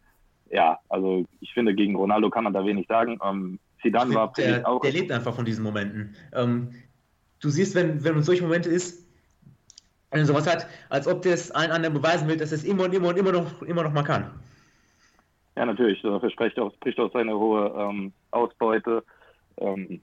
[0.50, 3.18] ja, also ich finde, gegen Ronaldo kann man da wenig sagen.
[3.24, 4.80] Ähm, Zidane war der, auch.
[4.80, 6.14] Der lebt einfach von diesen Momenten.
[6.32, 6.70] Ähm,
[7.40, 9.06] du siehst, wenn, wenn man solche Momente ist,
[10.10, 12.94] wenn er sowas hat, als ob das allen anderen beweisen will, dass es immer und
[12.94, 14.30] immer und immer noch, immer noch mal kann.
[15.56, 16.00] Ja, natürlich.
[16.02, 19.04] Dafür spricht auch, spricht auch seine hohe ähm, Ausbeute.
[19.58, 20.00] Ähm,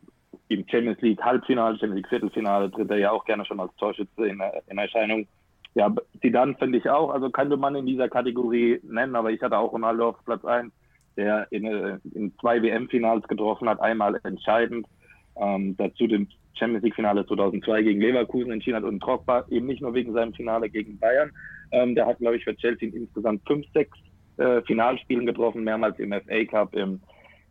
[0.50, 4.28] Im Champions League Halbfinale, Champions League Viertelfinale tritt er ja auch gerne schon als Torschütze
[4.28, 5.28] in, in Erscheinung.
[5.74, 9.58] Ja, Zidane finde ich auch, also könnte man in dieser Kategorie nennen, aber ich hatte
[9.58, 10.72] auch Ronaldo auf Platz 1
[11.18, 14.88] der in, äh, in zwei WM-Finals getroffen hat, einmal entscheidend,
[15.36, 19.94] ähm, dazu dem Champions League-Finale 2002 gegen Leverkusen entschieden hat und Drogba eben nicht nur
[19.94, 21.32] wegen seinem Finale gegen Bayern.
[21.72, 23.98] Ähm, der hat, glaube ich, für Chelsea insgesamt fünf, sechs
[24.38, 27.02] äh, Finalspielen getroffen, mehrmals im FA Cup, im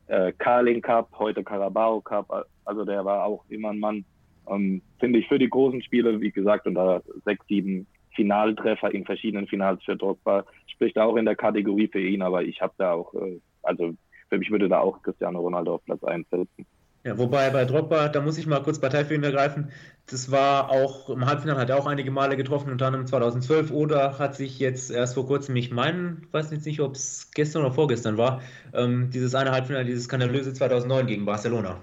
[0.09, 2.47] äh, Carling Cup, heute Carabao Cup.
[2.65, 4.05] Also der war auch immer ein Mann,
[4.49, 9.05] ähm, finde ich, für die großen Spiele, wie gesagt, und da sechs, sieben Finaltreffer in
[9.05, 12.93] verschiedenen Finals für Drogba spricht auch in der Kategorie für ihn, aber ich habe da
[12.93, 13.95] auch äh, also
[14.29, 16.67] für mich würde da auch Cristiano Ronaldo auf Platz 1 setzen.
[17.07, 19.71] Ja, wobei bei Drogba, da muss ich mal kurz Partei für ihn ergreifen.
[20.07, 24.19] Das war auch, im Halbfinale hat er auch einige Male getroffen, unter anderem 2012 oder
[24.19, 27.73] hat sich jetzt erst vor kurzem, ich meine, weiß jetzt nicht, ob es gestern oder
[27.73, 28.43] vorgestern war,
[28.75, 31.81] ähm, dieses eine Halbfinale, dieses skandalöse 2009 gegen Barcelona.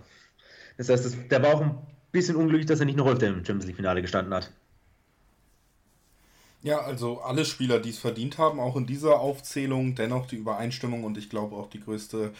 [0.77, 1.77] Das heißt, das, der war auch ein
[2.11, 4.51] bisschen unglücklich, dass er nicht noch öfter im Champions League-Finale gestanden hat.
[6.63, 11.03] Ja, also alle Spieler, die es verdient haben, auch in dieser Aufzählung, dennoch die Übereinstimmung
[11.03, 12.31] und ich glaube auch die größte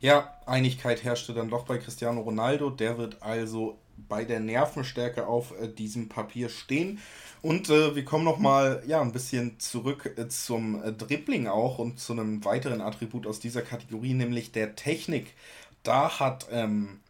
[0.00, 2.70] ja, Einigkeit herrschte dann doch bei Cristiano Ronaldo.
[2.70, 6.98] Der wird also bei der Nervenstärke auf äh, diesem Papier stehen.
[7.40, 12.00] Und äh, wir kommen nochmal ja, ein bisschen zurück äh, zum äh, Dribbling auch und
[12.00, 15.34] zu einem weiteren Attribut aus dieser Kategorie, nämlich der Technik.
[15.82, 17.00] Da hat ähm,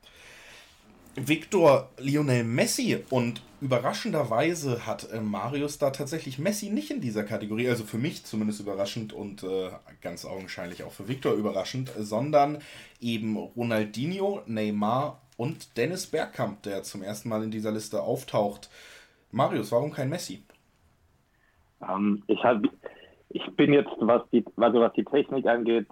[1.27, 7.69] Victor Lionel Messi und überraschenderweise hat äh, Marius da tatsächlich Messi nicht in dieser Kategorie,
[7.69, 12.59] also für mich zumindest überraschend und äh, ganz augenscheinlich auch für Victor überraschend, sondern
[13.01, 18.71] eben Ronaldinho, Neymar und Dennis Bergkamp, der zum ersten Mal in dieser Liste auftaucht.
[19.33, 20.43] Marius, warum kein Messi?
[21.83, 22.63] Ähm, ich, hab,
[23.31, 25.87] ich bin jetzt, was die, also was die Technik angeht,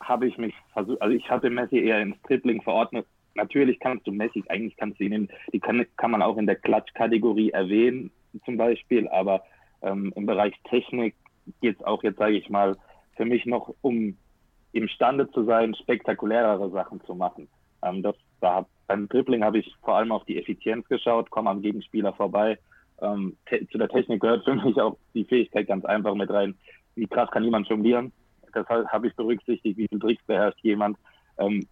[0.00, 4.12] habe ich mich versucht, also ich hatte Messi eher ins Tripling verordnet, natürlich kannst du
[4.12, 8.10] Messi, eigentlich kannst du ihn, die kann, kann man auch in der Klatschkategorie erwähnen,
[8.44, 9.42] zum Beispiel, aber
[9.82, 11.14] ähm, im Bereich Technik
[11.60, 12.76] geht es auch jetzt, sage ich mal,
[13.16, 14.16] für mich noch um
[14.72, 17.48] imstande zu sein, spektakulärere Sachen zu machen.
[17.82, 21.62] Ähm, das, da beim Dribbling habe ich vor allem auf die Effizienz geschaut, komme am
[21.62, 22.58] Gegenspieler vorbei.
[23.00, 23.36] Ähm,
[23.70, 26.54] zu der Technik gehört für mich auch die Fähigkeit ganz einfach mit rein.
[26.94, 28.12] Wie krass kann jemand jonglieren?
[28.52, 30.96] Das habe ich berücksichtigt, wie viel Tricks beherrscht jemand.
[31.38, 31.66] Ähm,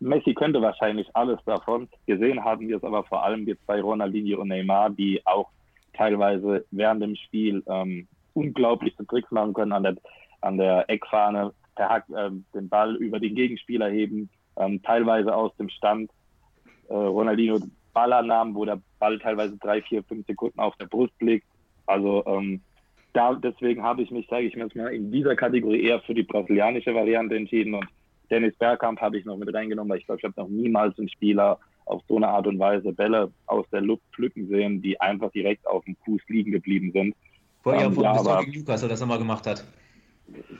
[0.00, 1.88] Messi könnte wahrscheinlich alles davon.
[2.06, 5.48] Gesehen haben wir es aber vor allem jetzt bei Ronaldinho und Neymar, die auch
[5.92, 9.96] teilweise während dem Spiel ähm, unglaubliche Tricks machen können an der,
[10.40, 15.54] an der Eckfahne, per Hack, äh, den Ball über den Gegenspieler heben, ähm, teilweise aus
[15.56, 16.10] dem Stand.
[16.88, 17.58] Äh, Ronaldinho
[17.92, 21.46] Ballannahmen, wo der Ball teilweise drei, vier, fünf Sekunden auf der Brust liegt.
[21.86, 22.60] Also ähm,
[23.12, 26.22] da, deswegen habe ich mich, sage ich jetzt mal, in dieser Kategorie eher für die
[26.22, 27.86] brasilianische Variante entschieden und
[28.30, 31.08] Dennis Bergkamp habe ich noch mit reingenommen, weil ich glaube, ich habe noch niemals einen
[31.08, 35.30] Spieler auf so eine Art und Weise Bälle aus der Luft pflücken sehen, die einfach
[35.32, 37.14] direkt auf dem Fuß liegen geblieben sind.
[37.62, 39.64] Vorher ähm, ja, aber, gegen Newcastle das er mal gemacht hat.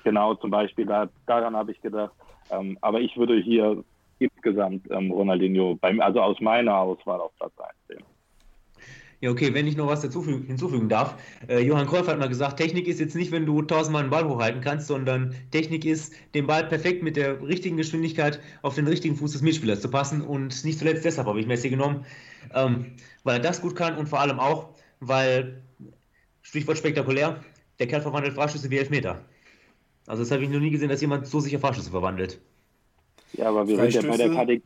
[0.03, 2.13] Genau, zum Beispiel, da, daran habe ich gedacht.
[2.51, 3.85] Ähm, aber ich würde hier
[4.19, 8.05] insgesamt ähm, Ronaldinho, beim, also aus meiner Auswahl auf Platz 1 sehen.
[9.21, 11.15] Ja, okay, wenn ich noch was dazu hinzufügen darf.
[11.47, 14.27] Äh, Johann Cruyff hat mal gesagt, Technik ist jetzt nicht, wenn du tausendmal einen Ball
[14.27, 19.17] hochhalten kannst, sondern Technik ist, den Ball perfekt mit der richtigen Geschwindigkeit auf den richtigen
[19.17, 20.23] Fuß des Mitspielers zu passen.
[20.23, 22.07] Und nicht zuletzt deshalb habe ich Messi genommen,
[22.55, 22.93] ähm,
[23.23, 25.61] weil er das gut kann und vor allem auch, weil,
[26.41, 27.45] Stichwort spektakulär,
[27.79, 29.23] der Kerl verwandelt Freischüsse wie Elfmeter.
[30.07, 32.41] Also das habe ich noch nie gesehen, dass jemand so sicher Freischüsse verwandelt.
[33.35, 34.63] Ja, aber wir sind ja bei der Kategorie,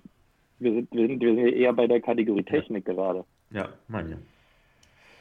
[0.61, 2.95] wir sind, wir, sind, wir sind eher bei der Kategorie Technik ja.
[2.95, 3.25] gerade.
[3.51, 4.34] Ja, meine ich.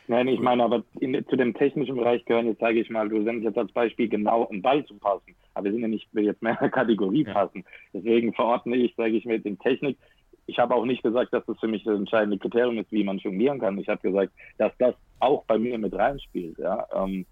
[0.07, 3.23] Nein, ich meine, aber in, zu dem technischen Bereich gehören jetzt, sage ich mal, du
[3.23, 5.35] sendest jetzt als Beispiel genau einen Ball zu passen.
[5.53, 7.33] Aber wir sind ja nicht jetzt mehr in der Kategorie ja.
[7.33, 7.63] passen.
[7.93, 9.97] Deswegen verordne ich, sage ich mit in Technik.
[10.45, 13.17] Ich habe auch nicht gesagt, dass das für mich das entscheidende Kriterium ist, wie man
[13.17, 13.77] jonglieren kann.
[13.77, 16.57] Ich habe gesagt, dass das auch bei mir mit reinspielt.
[16.57, 16.85] Ja?
[16.93, 17.25] Ähm,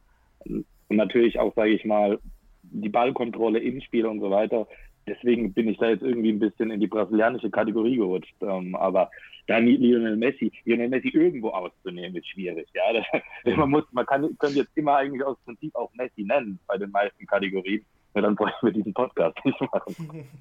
[0.45, 0.65] und
[0.97, 2.19] natürlich auch, sage ich mal,
[2.63, 4.67] die Ballkontrolle im Spiel und so weiter
[5.07, 8.35] deswegen bin ich da jetzt irgendwie ein bisschen in die brasilianische Kategorie gerutscht.
[8.41, 9.09] Ähm, aber
[9.47, 12.67] da Lionel Messi, Lionel Messi irgendwo auszunehmen, ist schwierig.
[12.73, 13.05] Ja, das,
[13.57, 16.91] man muss, man kann, könnte jetzt immer eigentlich aus Prinzip auch Messi nennen bei den
[16.91, 17.85] meisten Kategorien.
[18.13, 20.27] Ja, dann bräuchten wir diesen Podcast nicht machen.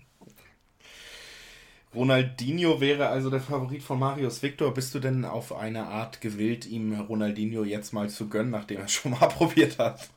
[1.93, 4.73] Ronaldinho wäre also der Favorit von Marius Victor.
[4.73, 8.85] Bist du denn auf eine Art gewillt, ihm Ronaldinho jetzt mal zu gönnen, nachdem er
[8.85, 10.09] es schon mal probiert hat?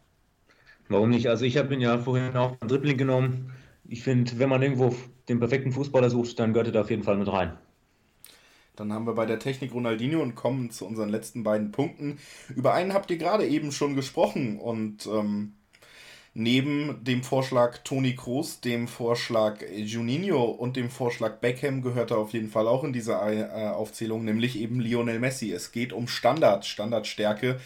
[0.87, 1.27] Warum nicht?
[1.29, 3.51] Also ich habe ihn ja vorhin auch beim Dribbling genommen
[3.93, 4.95] ich finde, wenn man irgendwo
[5.29, 7.55] den perfekten Fußballer sucht, dann gehört er da auf jeden Fall mit rein.
[8.75, 12.17] Dann haben wir bei der Technik Ronaldinho und kommen zu unseren letzten beiden Punkten.
[12.55, 15.53] Über einen habt ihr gerade eben schon gesprochen und ähm,
[16.33, 22.33] neben dem Vorschlag Toni Kroos, dem Vorschlag Juninho und dem Vorschlag Beckham gehört er auf
[22.33, 25.51] jeden Fall auch in diese äh, Aufzählung, nämlich eben Lionel Messi.
[25.51, 27.59] Es geht um Standard, Standardstärke.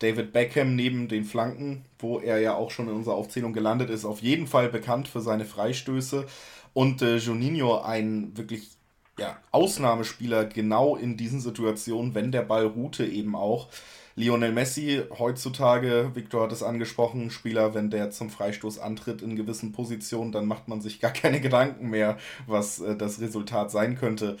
[0.00, 4.04] David Beckham neben den Flanken, wo er ja auch schon in unserer Aufzählung gelandet ist,
[4.04, 6.26] auf jeden Fall bekannt für seine Freistöße.
[6.72, 8.70] Und äh, Juninho ein wirklich
[9.18, 13.68] ja, Ausnahmespieler genau in diesen Situationen, wenn der Ball ruhte eben auch.
[14.16, 19.72] Lionel Messi heutzutage, Victor hat es angesprochen, Spieler, wenn der zum Freistoß antritt in gewissen
[19.72, 24.36] Positionen, dann macht man sich gar keine Gedanken mehr, was äh, das Resultat sein könnte.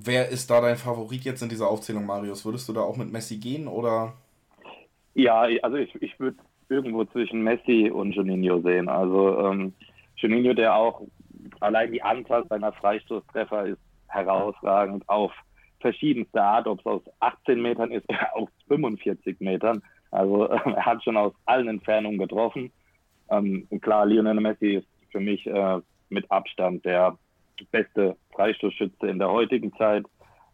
[0.00, 2.44] Wer ist da dein Favorit jetzt in dieser Aufzählung, Marius?
[2.44, 4.12] Würdest du da auch mit Messi gehen oder?
[5.14, 6.36] Ja, also ich, ich würde
[6.68, 8.88] irgendwo zwischen Messi und Juninho sehen.
[8.88, 9.72] Also ähm,
[10.16, 11.02] Juninho, der auch
[11.58, 15.32] allein die Anzahl seiner Freistoßtreffer ist herausragend auf
[15.80, 19.82] verschiedenste Art, ob es aus 18 Metern ist oder aus 45 Metern.
[20.12, 22.70] Also äh, er hat schon aus allen Entfernungen getroffen.
[23.30, 27.18] Ähm, klar, Lionel Messi ist für mich äh, mit Abstand der
[27.66, 30.04] beste Freistoßschütze in der heutigen Zeit.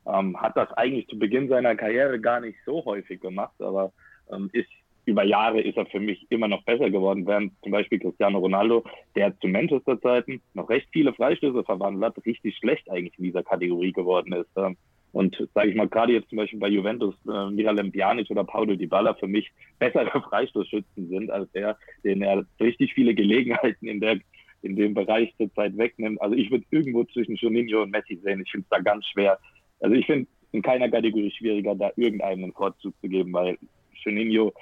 [0.06, 3.92] Ähm, hat das eigentlich zu Beginn seiner Karriere gar nicht so häufig gemacht, aber
[4.30, 4.68] ähm, ist
[5.06, 8.84] über Jahre ist er für mich immer noch besser geworden, während zum Beispiel Cristiano Ronaldo,
[9.14, 13.92] der zu Manchester-Zeiten noch recht viele Freistöße verwandelt hat, richtig schlecht eigentlich in dieser Kategorie
[13.92, 14.50] geworden ist.
[14.56, 14.76] Ähm,
[15.12, 18.74] und sage ich mal, gerade jetzt zum Beispiel bei Juventus, äh, Miralem Pjanic oder Paulo
[18.74, 24.18] Dybala für mich bessere Freistoßschützen sind als er, den er richtig viele Gelegenheiten in der
[24.64, 26.20] in dem Bereich zurzeit wegnimmt.
[26.20, 28.42] Also ich würde irgendwo zwischen Juninho und Messi sehen.
[28.44, 29.38] Ich finde es da ganz schwer.
[29.80, 33.58] Also ich finde in keiner Kategorie schwieriger, da irgendeinen Vorzug zu geben, weil
[34.04, 34.52] Juninho,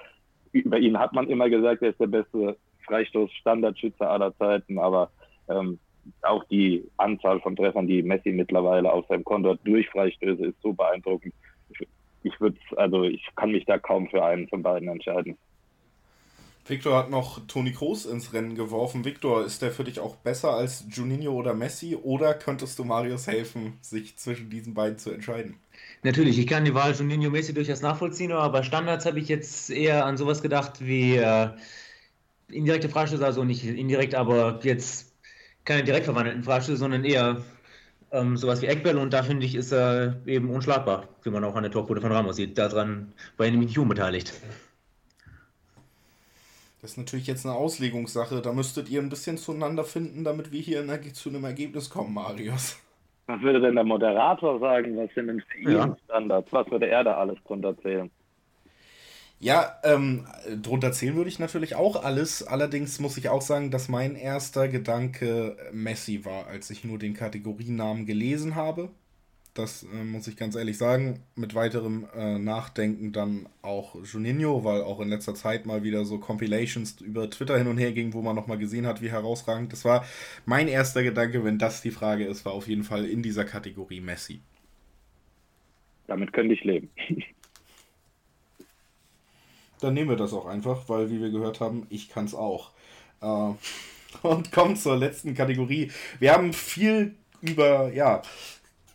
[0.52, 5.10] über ihn hat man immer gesagt, er ist der beste Freistoß-Standardschützer aller Zeiten, aber
[5.48, 5.78] ähm,
[6.22, 10.72] auch die Anzahl von Treffern, die Messi mittlerweile auf seinem Konto durch Freistöße, ist so
[10.72, 11.34] beeindruckend.
[11.70, 11.86] Ich,
[12.24, 15.36] ich würde, also ich kann mich da kaum für einen von beiden entscheiden.
[16.64, 19.04] Victor hat noch Toni Kroos ins Rennen geworfen.
[19.04, 23.26] Victor, ist der für dich auch besser als Juninho oder Messi oder könntest du Marius
[23.26, 25.56] helfen, sich zwischen diesen beiden zu entscheiden?
[26.04, 30.06] Natürlich, ich kann die Wahl Juninho Messi durchaus nachvollziehen, aber Standards habe ich jetzt eher
[30.06, 31.50] an sowas gedacht wie äh,
[32.48, 35.14] indirekte Freistöße, also nicht indirekt, aber jetzt
[35.64, 37.42] keine direkt verwandelten Freistöße, sondern eher
[38.12, 41.56] ähm, sowas wie Eckbälle und da finde ich, ist er eben unschlagbar, wie man auch
[41.56, 42.58] an der Torquote von Ramos sieht.
[42.58, 44.32] Daran war er nämlich unbeteiligt.
[46.82, 48.42] Das ist natürlich jetzt eine Auslegungssache.
[48.42, 52.76] Da müsstet ihr ein bisschen zueinander finden, damit wir hier zu einem Ergebnis kommen, Marius.
[53.26, 54.96] Was würde denn der Moderator sagen?
[54.96, 55.96] Was sind denn für ja.
[56.04, 56.52] Standards?
[56.52, 58.10] Was würde er da alles drunter zählen?
[59.38, 60.26] Ja, ähm,
[60.60, 62.44] drunter zählen würde ich natürlich auch alles.
[62.44, 67.14] Allerdings muss ich auch sagen, dass mein erster Gedanke Messi war, als ich nur den
[67.14, 68.90] Kategorienamen gelesen habe.
[69.54, 71.20] Das äh, muss ich ganz ehrlich sagen.
[71.36, 76.18] Mit weiterem äh, Nachdenken dann auch Juninho, weil auch in letzter Zeit mal wieder so
[76.18, 79.72] Compilations über Twitter hin und her ging, wo man nochmal gesehen hat, wie herausragend.
[79.72, 80.06] Das war
[80.46, 84.00] mein erster Gedanke, wenn das die Frage ist, war auf jeden Fall in dieser Kategorie
[84.00, 84.40] Messi.
[86.06, 86.90] Damit könnte ich leben.
[89.80, 92.70] Dann nehmen wir das auch einfach, weil, wie wir gehört haben, ich kann es auch.
[93.20, 93.52] Äh,
[94.22, 95.90] und kommen zur letzten Kategorie.
[96.20, 98.22] Wir haben viel über, ja,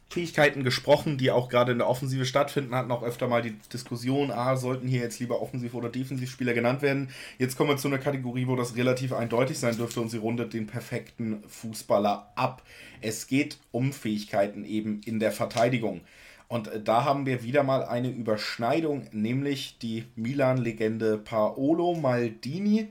[0.09, 4.31] Fähigkeiten gesprochen, die auch gerade in der Offensive stattfinden, hatten auch öfter mal die Diskussion,
[4.31, 7.09] ah, sollten hier jetzt lieber Offensiv- oder Defensivspieler genannt werden.
[7.37, 10.53] Jetzt kommen wir zu einer Kategorie, wo das relativ eindeutig sein dürfte und sie rundet
[10.53, 12.63] den perfekten Fußballer ab.
[13.01, 16.01] Es geht um Fähigkeiten eben in der Verteidigung.
[16.47, 22.87] Und äh, da haben wir wieder mal eine Überschneidung, nämlich die Milan-Legende Paolo Maldini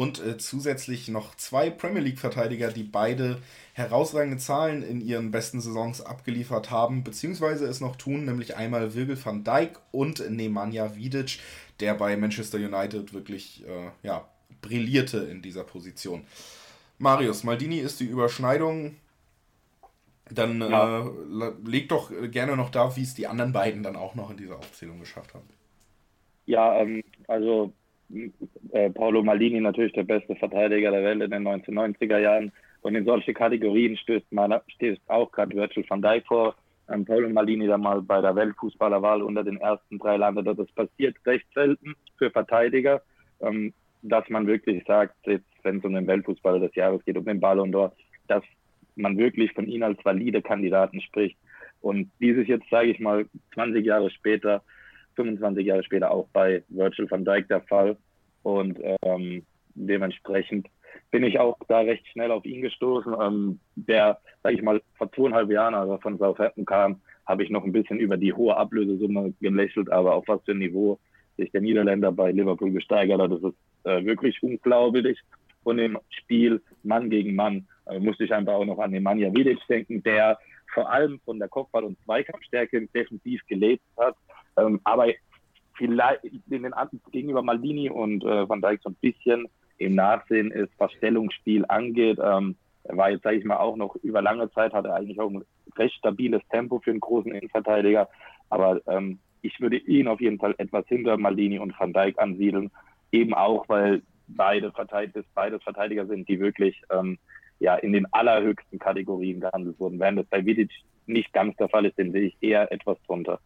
[0.00, 3.36] und äh, zusätzlich noch zwei Premier League-Verteidiger, die beide
[3.74, 9.22] herausragende Zahlen in ihren besten Saisons abgeliefert haben, beziehungsweise es noch tun, nämlich einmal Virgil
[9.22, 11.40] van Dijk und Nemanja Vidic,
[11.80, 14.26] der bei Manchester United wirklich äh, ja,
[14.62, 16.24] brillierte in dieser Position.
[16.96, 18.96] Marius, Maldini ist die Überschneidung.
[20.30, 21.06] Dann ja.
[21.06, 24.38] äh, leg doch gerne noch da, wie es die anderen beiden dann auch noch in
[24.38, 25.50] dieser Aufzählung geschafft haben.
[26.46, 27.74] Ja, ähm, also
[28.72, 32.52] äh, Paolo Maldini natürlich der beste Verteidiger der Welt in den 1990er Jahren.
[32.82, 36.54] Und in solche Kategorien stößt, man, stößt auch gerade Virgil van Dijk vor.
[36.88, 40.44] Ähm, Paolo Maldini da mal bei der Weltfußballerwahl unter den ersten drei landen.
[40.44, 43.02] Das passiert recht selten für Verteidiger,
[43.40, 47.40] ähm, dass man wirklich sagt, wenn es um den Weltfußballer des Jahres geht, um den
[47.40, 47.92] Ballon d'Or,
[48.28, 48.42] dass
[48.96, 51.36] man wirklich von ihnen als valide Kandidaten spricht.
[51.80, 54.62] Und dieses jetzt, sage ich mal, 20 Jahre später,
[55.16, 57.96] 25 Jahre später auch bei Virgil van Dijk der Fall.
[58.42, 59.44] Und ähm,
[59.74, 60.68] dementsprechend
[61.10, 63.14] bin ich auch da recht schnell auf ihn gestoßen.
[63.20, 67.50] Ähm, der, sage ich mal, vor zweieinhalb Jahren, als er von Southampton kam, habe ich
[67.50, 70.98] noch ein bisschen über die hohe Ablösesumme gelächelt, aber auf was für ein Niveau
[71.36, 75.18] sich der Niederländer bei Liverpool gesteigert hat, das ist äh, wirklich unglaublich.
[75.62, 79.58] Und im Spiel Mann gegen Mann äh, musste ich einfach auch noch an Nemanja Vidic
[79.68, 80.38] denken, der
[80.72, 84.16] vor allem von der Kopfball- und Zweikampfstärke defensiv gelebt hat,
[84.60, 85.08] ähm, aber
[85.74, 86.74] vielleicht in den
[87.10, 89.48] gegenüber Maldini und äh, Van Dijk so ein bisschen
[89.78, 92.18] im Nachsehen ist, was Stellungsspiel angeht.
[92.22, 95.20] Ähm, er war jetzt, sage ich mal, auch noch über lange Zeit, hat er eigentlich
[95.20, 95.42] auch ein
[95.76, 98.08] recht stabiles Tempo für einen großen Innenverteidiger.
[98.50, 102.70] Aber ähm, ich würde ihn auf jeden Fall etwas hinter Maldini und Van Dijk ansiedeln.
[103.12, 107.18] Eben auch, weil beide Verteidiger, beides Verteidiger sind, die wirklich ähm,
[107.58, 109.98] ja, in den allerhöchsten Kategorien gehandelt wurden.
[109.98, 110.70] Während das bei Vidic
[111.06, 113.40] nicht ganz der Fall ist, den sehe ich eher etwas drunter.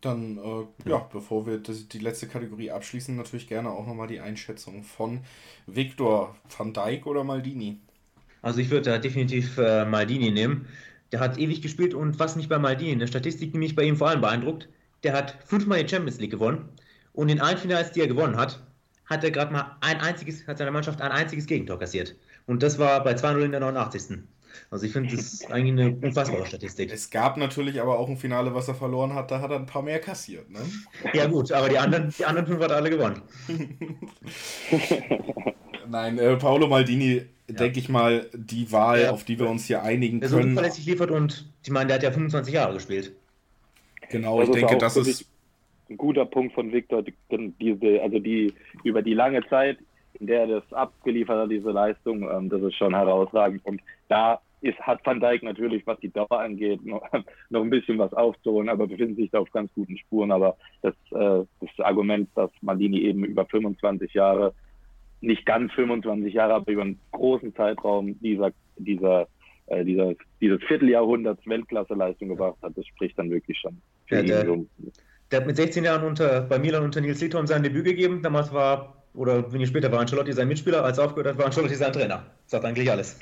[0.00, 4.20] Dann, äh, ja, bevor wir das, die letzte Kategorie abschließen, natürlich gerne auch nochmal die
[4.20, 5.20] Einschätzung von
[5.66, 7.80] Viktor van Dijk oder Maldini.
[8.42, 10.68] Also ich würde da definitiv äh, Maldini nehmen.
[11.12, 13.96] Der hat ewig gespielt und was nicht bei Maldini, eine Statistik, die mich bei ihm
[13.96, 14.68] vor allem beeindruckt,
[15.02, 16.68] der hat fünfmal die Champions League gewonnen
[17.12, 18.62] und in allen Finals, die er gewonnen hat,
[19.06, 22.16] hat er gerade mal ein einziges, hat seine Mannschaft ein einziges Gegentor kassiert.
[22.46, 24.18] Und das war bei 2-0 in der 89.
[24.70, 26.92] Also ich finde, das ist eigentlich eine unfassbare Statistik.
[26.92, 29.66] Es gab natürlich aber auch ein Finale, was er verloren hat, da hat er ein
[29.66, 30.60] paar mehr kassiert, ne?
[31.12, 33.22] Ja gut, aber die anderen, die anderen fünf hat er alle gewonnen.
[35.88, 37.54] Nein, äh, Paolo Maldini, ja.
[37.54, 39.10] denke ich mal, die Wahl, ja.
[39.10, 40.42] auf die wir uns hier einigen der können.
[40.42, 43.12] Der so verlässlich liefert und ich meine, der hat ja 25 Jahre gespielt.
[44.10, 45.26] Genau, das ich denke, das ist
[45.88, 48.52] ein guter Punkt von Viktor, diese, also die
[48.84, 49.78] über die lange Zeit,
[50.18, 53.64] in der er das abgeliefert hat, diese Leistung, ähm, das ist schon herausragend.
[53.64, 57.02] Und da ist, hat Van Dijk natürlich, was die Dauer angeht, noch,
[57.50, 60.30] noch ein bisschen was aufzuholen, aber befindet sich da auf ganz guten Spuren.
[60.32, 64.54] Aber das, äh, das Argument, dass Maldini eben über 25 Jahre,
[65.20, 69.28] nicht ganz 25 Jahre, aber über einen großen Zeitraum dieser, dieser,
[69.66, 74.68] äh, dieser, dieses Vierteljahrhunderts Weltklasseleistung gebracht hat, das spricht dann wirklich schon für ja, ihn.
[75.30, 78.22] Der, hat mit 16 Jahren unter, bei Milan unter Nils Liton sein Debüt gegeben.
[78.22, 81.46] Damals war, oder wenn ihr später war Ancelotti sein Mitspieler, als er aufgehört hat, war
[81.46, 82.26] Ancelotti sein Trainer.
[82.44, 83.18] Das sagt eigentlich alles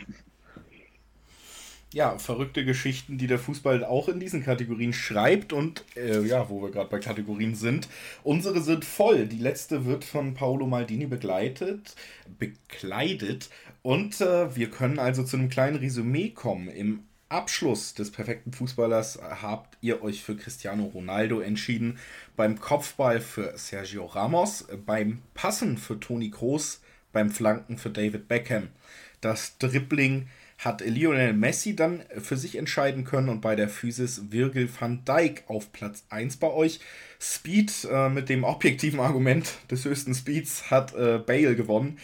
[1.95, 6.61] ja, verrückte Geschichten, die der Fußball auch in diesen Kategorien schreibt und äh, ja, wo
[6.61, 7.89] wir gerade bei Kategorien sind.
[8.25, 9.27] Unsere sind voll.
[9.27, 11.95] Die letzte wird von Paolo Maldini begleitet,
[12.39, 13.49] bekleidet
[13.83, 16.69] und äh, wir können also zu einem kleinen Resümee kommen.
[16.69, 21.99] Im Abschluss des perfekten Fußballers habt ihr euch für Cristiano Ronaldo entschieden,
[22.37, 26.81] beim Kopfball für Sergio Ramos, beim Passen für Toni Kroos,
[27.13, 28.69] beim Flanken für David Beckham.
[29.21, 30.29] Das Dribbling
[30.59, 35.45] hat Lionel Messi dann für sich entscheiden können und bei der Physis Virgil van Dijk
[35.49, 36.81] auf Platz 1 bei euch.
[37.21, 41.99] Speed äh, mit dem objektiven Argument des höchsten Speeds hat äh, Bale gewonnen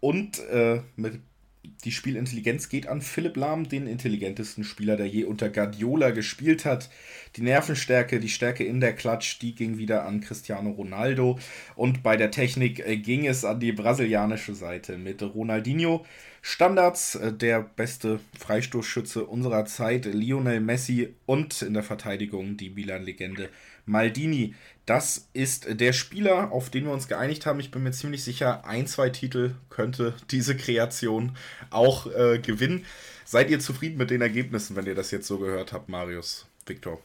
[0.00, 1.20] und äh, mit
[1.64, 6.90] die Spielintelligenz geht an Philipp Lahm, den intelligentesten Spieler, der je unter Guardiola gespielt hat.
[7.36, 11.38] Die Nervenstärke, die Stärke in der Klatsch, die ging wieder an Cristiano Ronaldo.
[11.76, 16.04] Und bei der Technik äh, ging es an die brasilianische Seite mit Ronaldinho.
[16.40, 23.48] Standards, äh, der beste Freistoßschütze unserer Zeit, Lionel Messi und in der Verteidigung die Milan-Legende
[23.86, 24.54] Maldini.
[24.84, 27.60] Das ist der Spieler, auf den wir uns geeinigt haben.
[27.60, 31.36] Ich bin mir ziemlich sicher, ein, zwei Titel könnte diese Kreation
[31.70, 32.84] auch äh, gewinnen.
[33.24, 37.00] Seid ihr zufrieden mit den Ergebnissen, wenn ihr das jetzt so gehört habt, Marius, Viktor?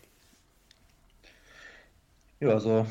[2.39, 2.87] Ja, also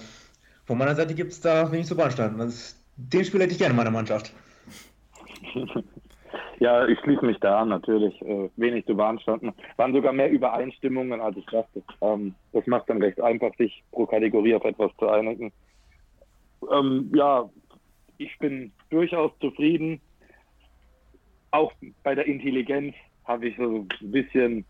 [0.65, 2.53] von meiner Seite gibt es da wenig zu beanstanden.
[2.97, 4.33] Den Spieler hätte ich gerne in meiner Mannschaft.
[6.59, 8.21] Ja, ich schließe mich da an, natürlich.
[8.23, 9.53] Äh, wenig zu beanstanden.
[9.77, 11.83] Waren sogar mehr Übereinstimmungen, als ich dachte.
[12.01, 15.53] Ähm, das macht dann recht einfach, sich pro Kategorie auf etwas zu einigen.
[16.73, 17.49] Ähm, ja,
[18.19, 20.01] ich bin durchaus zufrieden.
[21.51, 22.95] Auch bei der Intelligenz
[23.25, 24.65] habe ich so ein bisschen,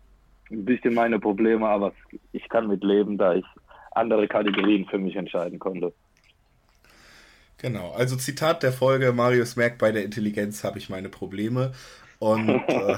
[0.51, 1.93] ein bisschen meine Probleme, aber
[2.33, 3.45] ich kann mit leben, da ich
[3.91, 5.93] andere Kategorien für mich entscheiden konnte.
[7.57, 11.73] Genau, also Zitat der Folge, Marius merkt, bei der Intelligenz habe ich meine Probleme.
[12.19, 12.97] Und äh,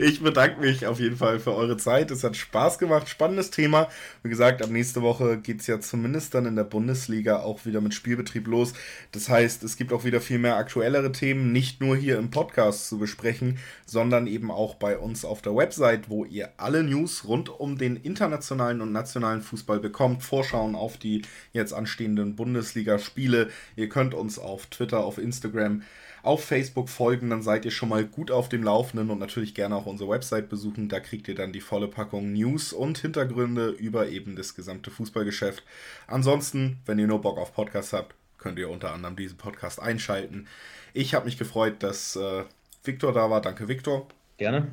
[0.00, 2.10] ich bedanke mich auf jeden Fall für eure Zeit.
[2.10, 3.88] Es hat Spaß gemacht, spannendes Thema.
[4.22, 7.80] Wie gesagt, ab nächste Woche geht es ja zumindest dann in der Bundesliga auch wieder
[7.80, 8.74] mit Spielbetrieb los.
[9.12, 12.88] Das heißt, es gibt auch wieder viel mehr aktuellere Themen, nicht nur hier im Podcast
[12.88, 17.48] zu besprechen, sondern eben auch bei uns auf der Website, wo ihr alle News rund
[17.48, 20.22] um den internationalen und nationalen Fußball bekommt.
[20.22, 21.22] Vorschauen auf die
[21.52, 23.48] jetzt anstehenden Bundesliga-Spiele.
[23.74, 25.82] Ihr könnt uns auf Twitter, auf Instagram
[26.24, 29.76] auf Facebook folgen, dann seid ihr schon mal gut auf dem Laufenden und natürlich gerne
[29.76, 30.88] auch unsere Website besuchen.
[30.88, 35.62] Da kriegt ihr dann die volle Packung News und Hintergründe über eben das gesamte Fußballgeschäft.
[36.06, 40.46] Ansonsten, wenn ihr nur Bock auf Podcasts habt, könnt ihr unter anderem diesen Podcast einschalten.
[40.92, 42.44] Ich habe mich gefreut, dass äh,
[42.82, 43.40] Viktor da war.
[43.40, 44.06] Danke, Viktor.
[44.36, 44.68] Gerne.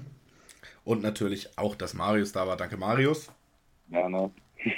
[0.84, 2.58] Und natürlich auch, dass Marius da war.
[2.58, 3.30] Danke, Marius.
[3.90, 4.32] Gerne.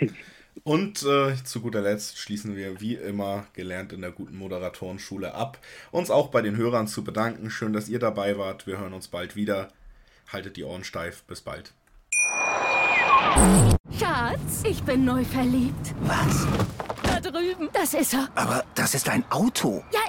[0.63, 5.59] Und äh, zu guter Letzt schließen wir wie immer gelernt in der guten Moderatorenschule ab,
[5.91, 7.49] uns auch bei den Hörern zu bedanken.
[7.49, 8.65] Schön, dass ihr dabei wart.
[8.65, 9.69] Wir hören uns bald wieder.
[10.31, 11.23] Haltet die Ohren steif.
[11.23, 11.73] Bis bald.
[13.99, 15.93] Schatz, ich bin neu verliebt.
[16.01, 16.47] Was?
[17.03, 17.69] Da drüben.
[17.73, 18.29] Das ist er.
[18.35, 19.83] Aber das ist ein Auto.
[19.91, 19.99] Ja,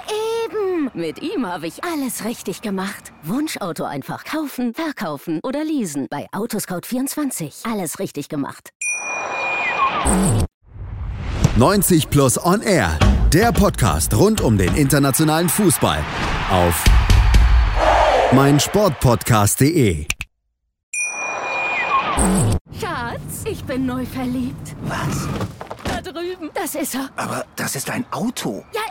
[0.45, 0.89] eben.
[0.93, 3.11] Mit ihm habe ich alles richtig gemacht.
[3.23, 6.07] Wunschauto einfach kaufen, verkaufen oder leasen.
[6.09, 7.69] Bei Autoscout24.
[7.69, 8.71] Alles richtig gemacht.
[11.57, 12.97] 90 Plus On Air,
[13.31, 15.99] der Podcast rund um den internationalen Fußball
[16.51, 16.83] auf
[18.33, 20.05] meinsportpodcast.de.
[22.79, 24.75] Schatz, ich bin neu verliebt.
[24.83, 25.27] Was?
[25.83, 26.49] Da drüben.
[26.53, 27.09] Das ist er.
[27.15, 28.65] Aber das ist ein Auto.
[28.73, 28.81] Ja,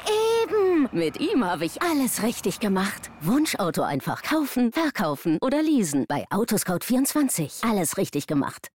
[0.42, 0.88] eben.
[0.92, 3.10] Mit ihm habe ich alles richtig gemacht.
[3.20, 6.06] Wunschauto einfach kaufen, verkaufen oder leasen.
[6.08, 7.68] Bei Autoscout24.
[7.68, 8.68] Alles richtig gemacht.